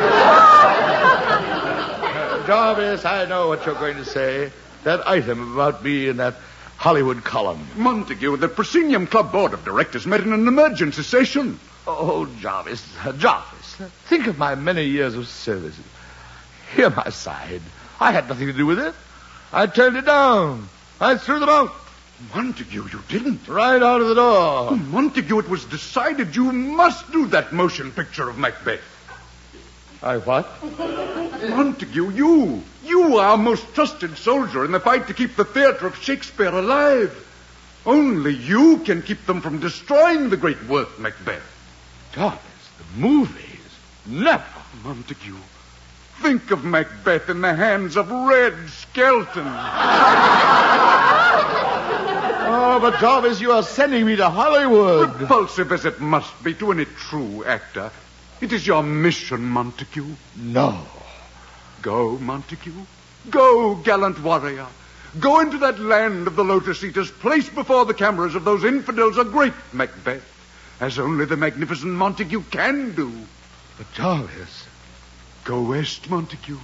Jarvis, 2.46 3.06
I 3.06 3.24
know 3.24 3.48
what 3.48 3.64
you're 3.64 3.74
going 3.74 3.96
to 3.96 4.04
say. 4.04 4.52
That 4.82 5.08
item 5.08 5.54
about 5.54 5.82
me 5.82 6.08
in 6.08 6.18
that 6.18 6.34
Hollywood 6.76 7.24
column. 7.24 7.66
Montague, 7.76 8.36
the 8.36 8.48
Proscenium 8.48 9.06
Club 9.06 9.32
Board 9.32 9.54
of 9.54 9.64
Directors 9.64 10.06
met 10.06 10.20
in 10.20 10.32
an 10.32 10.46
emergency 10.46 11.02
session. 11.02 11.58
Oh, 11.86 12.26
Jarvis, 12.40 12.86
Jarvis, 13.18 13.76
think 14.06 14.26
of 14.26 14.36
my 14.36 14.54
many 14.54 14.84
years 14.84 15.14
of 15.14 15.26
service. 15.26 15.78
Hear 16.76 16.90
my 16.90 17.08
side. 17.08 17.62
I 17.98 18.12
had 18.12 18.28
nothing 18.28 18.48
to 18.48 18.52
do 18.52 18.66
with 18.66 18.78
it. 18.78 18.94
I 19.52 19.66
turned 19.66 19.96
it 19.96 20.04
down. 20.04 20.68
I 21.00 21.16
threw 21.16 21.38
them 21.38 21.48
out. 21.48 21.72
Montague, 22.34 22.88
you 22.92 23.00
didn't. 23.08 23.48
Right 23.48 23.82
out 23.82 24.00
of 24.00 24.08
the 24.08 24.14
door. 24.14 24.68
Oh, 24.70 24.76
Montague, 24.76 25.38
it 25.38 25.48
was 25.48 25.64
decided 25.64 26.36
you 26.36 26.52
must 26.52 27.10
do 27.10 27.26
that 27.28 27.52
motion 27.52 27.90
picture 27.90 28.28
of 28.28 28.36
Macbeth. 28.36 28.80
I 30.04 30.18
what? 30.18 30.46
Montague, 31.48 32.10
you. 32.10 32.62
You 32.84 33.16
are 33.16 33.30
our 33.30 33.38
most 33.38 33.74
trusted 33.74 34.18
soldier 34.18 34.62
in 34.66 34.72
the 34.72 34.78
fight 34.78 35.06
to 35.06 35.14
keep 35.14 35.34
the 35.34 35.46
theater 35.46 35.86
of 35.86 35.96
Shakespeare 35.96 36.54
alive. 36.54 37.10
Only 37.86 38.34
you 38.34 38.78
can 38.84 39.00
keep 39.00 39.24
them 39.24 39.40
from 39.40 39.60
destroying 39.60 40.28
the 40.28 40.36
great 40.36 40.62
work, 40.64 40.98
Macbeth. 40.98 41.42
Jarvis, 42.12 42.40
the 42.76 43.00
movies. 43.00 43.40
Never. 44.06 44.44
Montague, 44.84 45.38
think 46.20 46.50
of 46.50 46.64
Macbeth 46.66 47.30
in 47.30 47.40
the 47.40 47.54
hands 47.54 47.96
of 47.96 48.10
Red 48.10 48.54
Skelton. 48.68 49.46
Oh, 52.46 52.78
but 52.80 52.98
Jarvis, 52.98 53.40
you 53.40 53.52
are 53.52 53.62
sending 53.62 54.04
me 54.04 54.16
to 54.16 54.28
Hollywood. 54.28 55.20
Repulsive 55.20 55.70
as 55.72 55.84
it 55.84 56.00
must 56.00 56.42
be 56.42 56.54
to 56.54 56.72
any 56.72 56.84
true 56.84 57.44
actor, 57.44 57.90
it 58.44 58.52
is 58.52 58.66
your 58.66 58.82
mission, 58.82 59.42
Montague. 59.42 60.14
No. 60.36 60.78
Go, 61.80 62.18
Montague. 62.18 62.72
Go, 63.30 63.74
gallant 63.76 64.22
warrior. 64.22 64.66
Go 65.18 65.40
into 65.40 65.58
that 65.58 65.80
land 65.80 66.26
of 66.26 66.36
the 66.36 66.44
Lotus 66.44 66.84
Eaters, 66.84 67.10
place 67.10 67.48
before 67.48 67.86
the 67.86 67.94
cameras 67.94 68.34
of 68.34 68.44
those 68.44 68.64
infidels 68.64 69.16
a 69.16 69.24
great 69.24 69.54
Macbeth, 69.72 70.22
as 70.78 70.98
only 70.98 71.24
the 71.24 71.36
magnificent 71.36 71.92
Montague 71.92 72.42
can 72.50 72.94
do. 72.94 73.10
But 73.78 73.90
Jarvis. 73.94 74.66
Go 75.44 75.62
west, 75.62 76.10
Montague. 76.10 76.58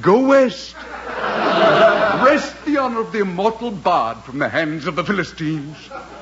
Go 0.00 0.26
west. 0.26 0.76
Wrest 0.84 2.64
the 2.64 2.78
honor 2.78 3.00
of 3.00 3.12
the 3.12 3.20
immortal 3.20 3.70
bard 3.70 4.18
from 4.24 4.38
the 4.38 4.48
hands 4.48 4.86
of 4.86 4.96
the 4.96 5.04
Philistines. 5.04 5.76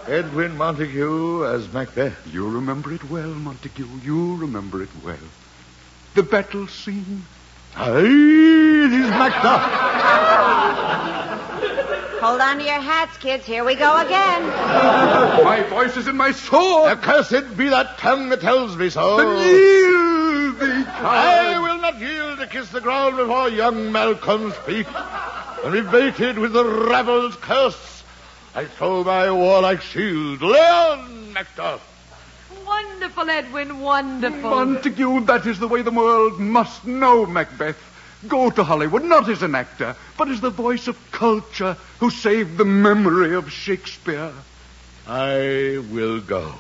Edwin 0.07 0.57
Montague 0.57 1.47
as 1.47 1.73
Macbeth. 1.73 2.27
You 2.33 2.49
remember 2.49 2.93
it 2.93 3.09
well, 3.11 3.29
Montague. 3.29 3.87
You 4.03 4.37
remember 4.37 4.83
it 4.83 4.91
well. 5.05 5.17
The 6.15 6.23
battle 6.23 6.67
scene. 6.67 7.25
Aye, 7.77 8.01
it 8.01 8.93
is 8.93 9.11
Macduff. 9.11 9.63
Hold 12.21 12.41
on 12.41 12.59
to 12.59 12.65
your 12.65 12.81
hats, 12.81 13.17
kids. 13.19 13.45
Here 13.45 13.65
we 13.65 13.75
go 13.75 13.97
again. 13.97 14.47
My 14.47 15.65
voice 15.69 15.97
is 15.97 16.07
in 16.07 16.17
my 16.17 16.33
sword. 16.33 16.93
Accursed 16.93 17.57
be 17.57 17.69
that 17.69 17.99
tongue 17.99 18.29
that 18.29 18.41
tells 18.41 18.77
me 18.77 18.91
so. 18.91 19.17
Then 19.17 19.37
yield 19.39 20.61
thee, 20.61 20.85
I 20.89 21.59
will 21.59 21.81
not 21.81 21.99
yield 21.99 22.39
to 22.39 22.47
kiss 22.47 22.71
the 22.71 22.81
ground 22.81 23.17
before 23.17 23.49
young 23.49 23.91
Malcolm's 23.91 24.55
feet. 24.59 24.87
And 25.65 25.73
be 25.73 25.81
baited 25.81 26.39
with 26.39 26.53
the 26.53 26.65
rabble's 26.65 27.35
curse, 27.37 28.02
I 28.55 28.67
throw 28.67 29.03
my 29.03 29.31
warlike 29.31 29.81
shield. 29.81 30.43
Lay 30.43 30.59
on, 30.59 31.35
Macduff. 31.35 31.81
Wonderful, 32.67 33.31
Edwin, 33.31 33.81
wonderful. 33.81 34.51
Montague, 34.51 35.21
that 35.25 35.47
is 35.47 35.59
the 35.59 35.69
way 35.69 35.83
the 35.83 35.91
world 35.91 36.39
must 36.39 36.85
know 36.87 37.25
Macbeth. 37.25 37.79
Go 38.29 38.51
to 38.51 38.63
Hollywood, 38.63 39.05
not 39.05 39.29
as 39.29 39.43
an 39.43 39.55
actor, 39.55 39.97
but 40.17 40.29
as 40.29 40.41
the 40.41 40.51
voice 40.51 40.87
of 40.87 40.97
culture 41.11 41.77
who 41.99 42.11
saved 42.11 42.57
the 42.57 42.65
memory 42.65 43.35
of 43.35 43.51
Shakespeare. 43.51 44.33
I 45.09 45.83
will 45.91 46.21
go. 46.21 46.53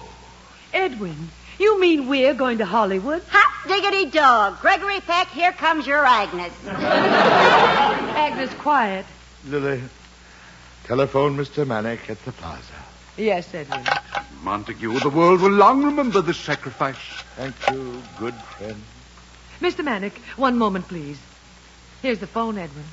Edwin, 0.72 1.30
you 1.58 1.78
mean 1.78 2.08
we're 2.08 2.34
going 2.34 2.58
to 2.58 2.64
Hollywood? 2.64 3.22
Hot 3.30 3.68
diggity 3.68 4.10
dog. 4.10 4.60
Gregory 4.60 5.00
Peck, 5.00 5.28
here 5.28 5.52
comes 5.52 5.86
your 5.86 6.04
Agnes. 6.04 6.52
Agnes, 6.66 8.52
quiet. 8.54 9.06
Lily, 9.46 9.82
telephone 10.92 11.38
Mr. 11.38 11.64
Manick 11.64 12.10
at 12.10 12.22
the 12.26 12.32
plaza. 12.32 12.74
Yes, 13.16 13.54
Edwin. 13.54 13.82
Montague, 14.42 15.00
the 15.00 15.08
world 15.08 15.40
will 15.40 15.50
long 15.50 15.82
remember 15.82 16.20
this 16.20 16.36
sacrifice. 16.36 17.02
Thank 17.34 17.54
you, 17.70 18.02
good 18.18 18.34
friend. 18.34 18.76
Mr. 19.62 19.82
Manick, 19.82 20.12
one 20.36 20.58
moment, 20.58 20.86
please. 20.88 21.18
Here's 22.02 22.18
the 22.18 22.26
phone, 22.26 22.58
Edwin. 22.58 22.84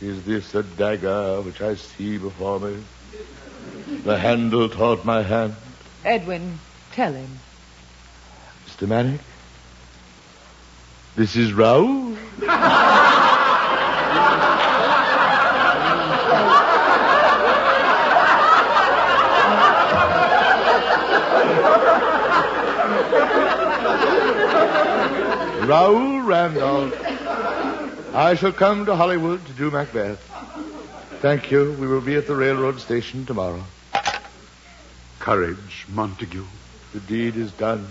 Is 0.00 0.24
this 0.24 0.52
a 0.56 0.64
dagger 0.64 1.40
which 1.42 1.60
I 1.60 1.76
see 1.76 2.18
before 2.18 2.58
me? 2.58 2.82
The 4.02 4.18
handle 4.18 4.68
toward 4.68 5.04
my 5.04 5.22
hand. 5.22 5.54
Edwin, 6.04 6.58
tell 6.90 7.12
him. 7.12 7.38
Mr. 8.66 8.88
Manick? 8.88 9.20
This 11.14 11.36
is 11.36 11.52
Raoul? 11.52 12.16
Raoul 25.70 26.22
Randolph. 26.22 27.00
I 28.12 28.34
shall 28.34 28.50
come 28.50 28.86
to 28.86 28.96
Hollywood 28.96 29.46
to 29.46 29.52
do 29.52 29.70
Macbeth. 29.70 30.18
Thank 31.20 31.52
you. 31.52 31.76
We 31.78 31.86
will 31.86 32.00
be 32.00 32.16
at 32.16 32.26
the 32.26 32.34
railroad 32.34 32.80
station 32.80 33.24
tomorrow. 33.24 33.62
Courage, 35.20 35.86
Montague. 35.88 36.44
The 36.92 36.98
deed 36.98 37.36
is 37.36 37.52
done. 37.52 37.86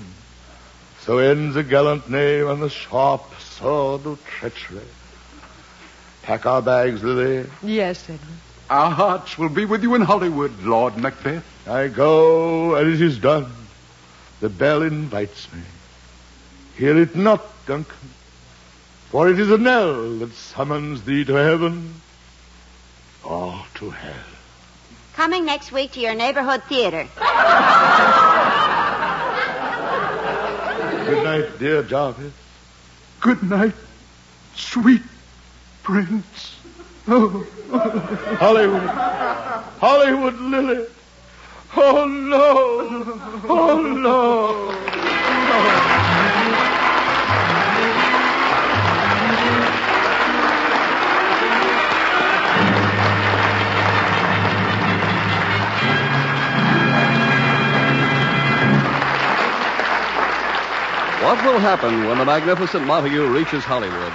So 1.03 1.19
ends 1.19 1.55
a 1.55 1.63
gallant 1.63 2.09
name 2.09 2.47
on 2.47 2.59
the 2.59 2.69
sharp 2.69 3.23
sword 3.39 4.05
of 4.05 4.21
treachery. 4.25 4.81
Pack 6.23 6.45
our 6.45 6.61
bags, 6.61 7.01
Lily. 7.01 7.49
Yes, 7.63 8.03
Edwin. 8.09 8.39
Our 8.69 8.91
hearts 8.91 9.37
will 9.37 9.47
be 9.47 9.63
with 9.63 9.83
you 9.83 9.95
in 9.95 10.01
Hollywood, 10.01 10.63
Lord 10.63 10.97
Macbeth. 10.97 11.45
I 11.65 11.87
go, 11.87 12.75
and 12.75 12.93
it 12.93 13.01
is 13.01 13.17
done. 13.19 13.49
The 14.41 14.49
bell 14.49 14.81
invites 14.81 15.47
me. 15.53 15.61
Hear 16.79 16.97
it 16.97 17.13
not, 17.13 17.41
Duncan, 17.65 18.09
for 19.09 19.27
it 19.27 19.37
is 19.37 19.51
a 19.51 19.57
knell 19.57 20.19
that 20.19 20.31
summons 20.31 21.03
thee 21.03 21.25
to 21.25 21.33
heaven 21.33 21.95
or 23.21 23.65
to 23.75 23.89
hell. 23.89 24.13
Coming 25.13 25.43
next 25.43 25.73
week 25.73 25.91
to 25.91 25.99
your 25.99 26.15
neighborhood 26.15 26.63
theater. 26.69 27.05
Good 31.05 31.23
night, 31.25 31.59
dear 31.59 31.83
Jarvis. 31.83 32.31
Good 33.19 33.43
night, 33.43 33.75
sweet 34.55 35.01
prince. 35.83 36.55
Oh. 37.09 37.45
Hollywood. 38.39 38.89
Hollywood 39.81 40.39
Lily. 40.39 40.87
Oh, 41.75 42.05
no. 42.05 43.19
Oh, 43.49 43.81
no. 43.81 45.98
What 61.21 61.43
will 61.43 61.60
happen 61.60 62.08
when 62.08 62.17
the 62.17 62.23
magnificent 62.23 62.88
Montague 62.88 63.27
reaches 63.34 63.65
Hollywood? 63.65 64.13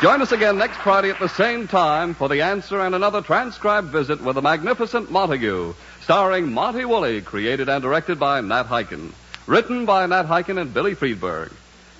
Join 0.00 0.22
us 0.22 0.32
again 0.32 0.56
next 0.56 0.78
Friday 0.78 1.10
at 1.10 1.18
the 1.18 1.28
same 1.28 1.68
time 1.68 2.14
for 2.14 2.26
the 2.26 2.40
answer 2.40 2.80
and 2.80 2.94
another 2.94 3.20
transcribed 3.20 3.88
visit 3.88 4.22
with 4.22 4.34
the 4.34 4.40
magnificent 4.40 5.10
Montague, 5.10 5.74
starring 6.00 6.50
Monty 6.50 6.86
Woolley, 6.86 7.20
created 7.20 7.68
and 7.68 7.82
directed 7.82 8.18
by 8.18 8.40
Nat 8.40 8.62
Hiken. 8.62 9.12
Written 9.46 9.84
by 9.84 10.06
Nat 10.06 10.22
Hiken 10.22 10.58
and 10.58 10.72
Billy 10.72 10.94
Friedberg. 10.94 11.52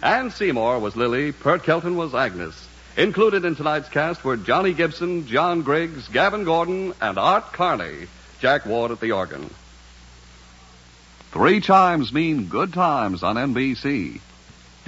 Anne 0.03 0.31
Seymour 0.31 0.79
was 0.79 0.97
Lily, 0.97 1.33
Pert 1.33 1.63
Kelton 1.63 1.99
was 1.99 2.15
Agnes. 2.15 2.55
Included 2.97 3.45
in 3.45 3.55
tonight's 3.55 3.91
cast 3.91 4.25
were 4.25 4.39
Johnny 4.39 4.73
Gibson, 4.73 5.27
John 5.27 5.61
Griggs, 5.61 6.09
Gavin 6.09 6.45
Gordon, 6.45 6.95
and 7.03 7.19
Art 7.19 7.53
Carney. 7.53 8.07
Jack 8.41 8.65
Ward 8.65 8.93
at 8.93 9.01
the 9.01 9.13
organ. 9.13 9.51
Three 11.33 11.61
chimes 11.61 12.15
mean 12.15 12.47
good 12.47 12.73
times 12.73 13.23
on 13.23 13.37
NBC. 13.37 14.21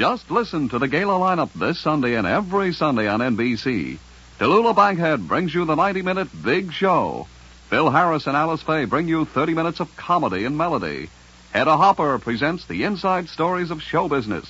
Just 0.00 0.30
listen 0.30 0.70
to 0.70 0.78
the 0.78 0.88
gala 0.88 1.12
lineup 1.12 1.52
this 1.52 1.78
Sunday 1.78 2.14
and 2.14 2.26
every 2.26 2.72
Sunday 2.72 3.06
on 3.06 3.20
NBC. 3.20 3.98
Tallulah 4.38 4.74
Bankhead 4.74 5.28
brings 5.28 5.54
you 5.54 5.66
the 5.66 5.74
90 5.74 6.00
minute 6.00 6.28
Big 6.42 6.72
Show. 6.72 7.26
Phil 7.68 7.90
Harris 7.90 8.26
and 8.26 8.34
Alice 8.34 8.62
Faye 8.62 8.86
bring 8.86 9.08
you 9.08 9.26
30 9.26 9.52
minutes 9.52 9.78
of 9.78 9.94
comedy 9.98 10.46
and 10.46 10.56
melody. 10.56 11.10
Hedda 11.52 11.76
Hopper 11.76 12.18
presents 12.18 12.64
the 12.64 12.84
inside 12.84 13.28
stories 13.28 13.70
of 13.70 13.82
show 13.82 14.08
business. 14.08 14.46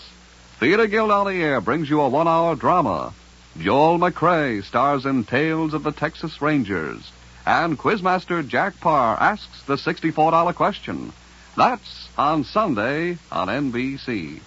Theater 0.61 0.87
Guild 0.87 1.11
on 1.11 1.27
the 1.27 1.43
Air 1.43 1.61
brings 1.61 1.91
you 1.91 2.01
a 2.01 2.09
one 2.09 2.29
hour 2.29 2.55
drama. 2.55 3.13
Joel 3.59 3.99
McCrea 3.99 4.63
stars 4.63 5.05
in 5.05 5.25
Tales 5.25 5.75
of 5.75 5.83
the 5.83 5.91
Texas 5.91 6.41
Rangers. 6.41 7.11
And 7.45 7.77
Quizmaster 7.77 8.47
Jack 8.47 8.79
Paar 8.79 9.21
asks 9.21 9.65
the 9.65 9.75
$64 9.75 10.55
question. 10.55 11.13
That's 11.57 12.09
on 12.17 12.45
Sunday 12.45 13.19
on 13.33 13.49
NBC. 13.49 14.43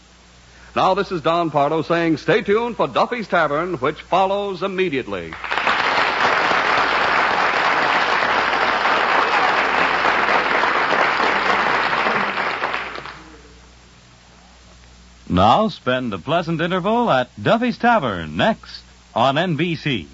Now, 0.75 0.95
this 0.95 1.11
is 1.11 1.21
Don 1.21 1.51
Pardo 1.51 1.83
saying 1.83 2.17
stay 2.17 2.41
tuned 2.41 2.77
for 2.77 2.87
Duffy's 2.87 3.27
Tavern, 3.27 3.75
which 3.75 4.01
follows 4.01 4.63
immediately. 4.63 5.31
Now 15.29 15.67
spend 15.69 16.13
a 16.13 16.17
pleasant 16.17 16.59
interval 16.59 17.09
at 17.09 17.29
Duffy's 17.41 17.77
Tavern 17.77 18.35
next 18.35 18.83
on 19.13 19.35
NBC. 19.35 20.07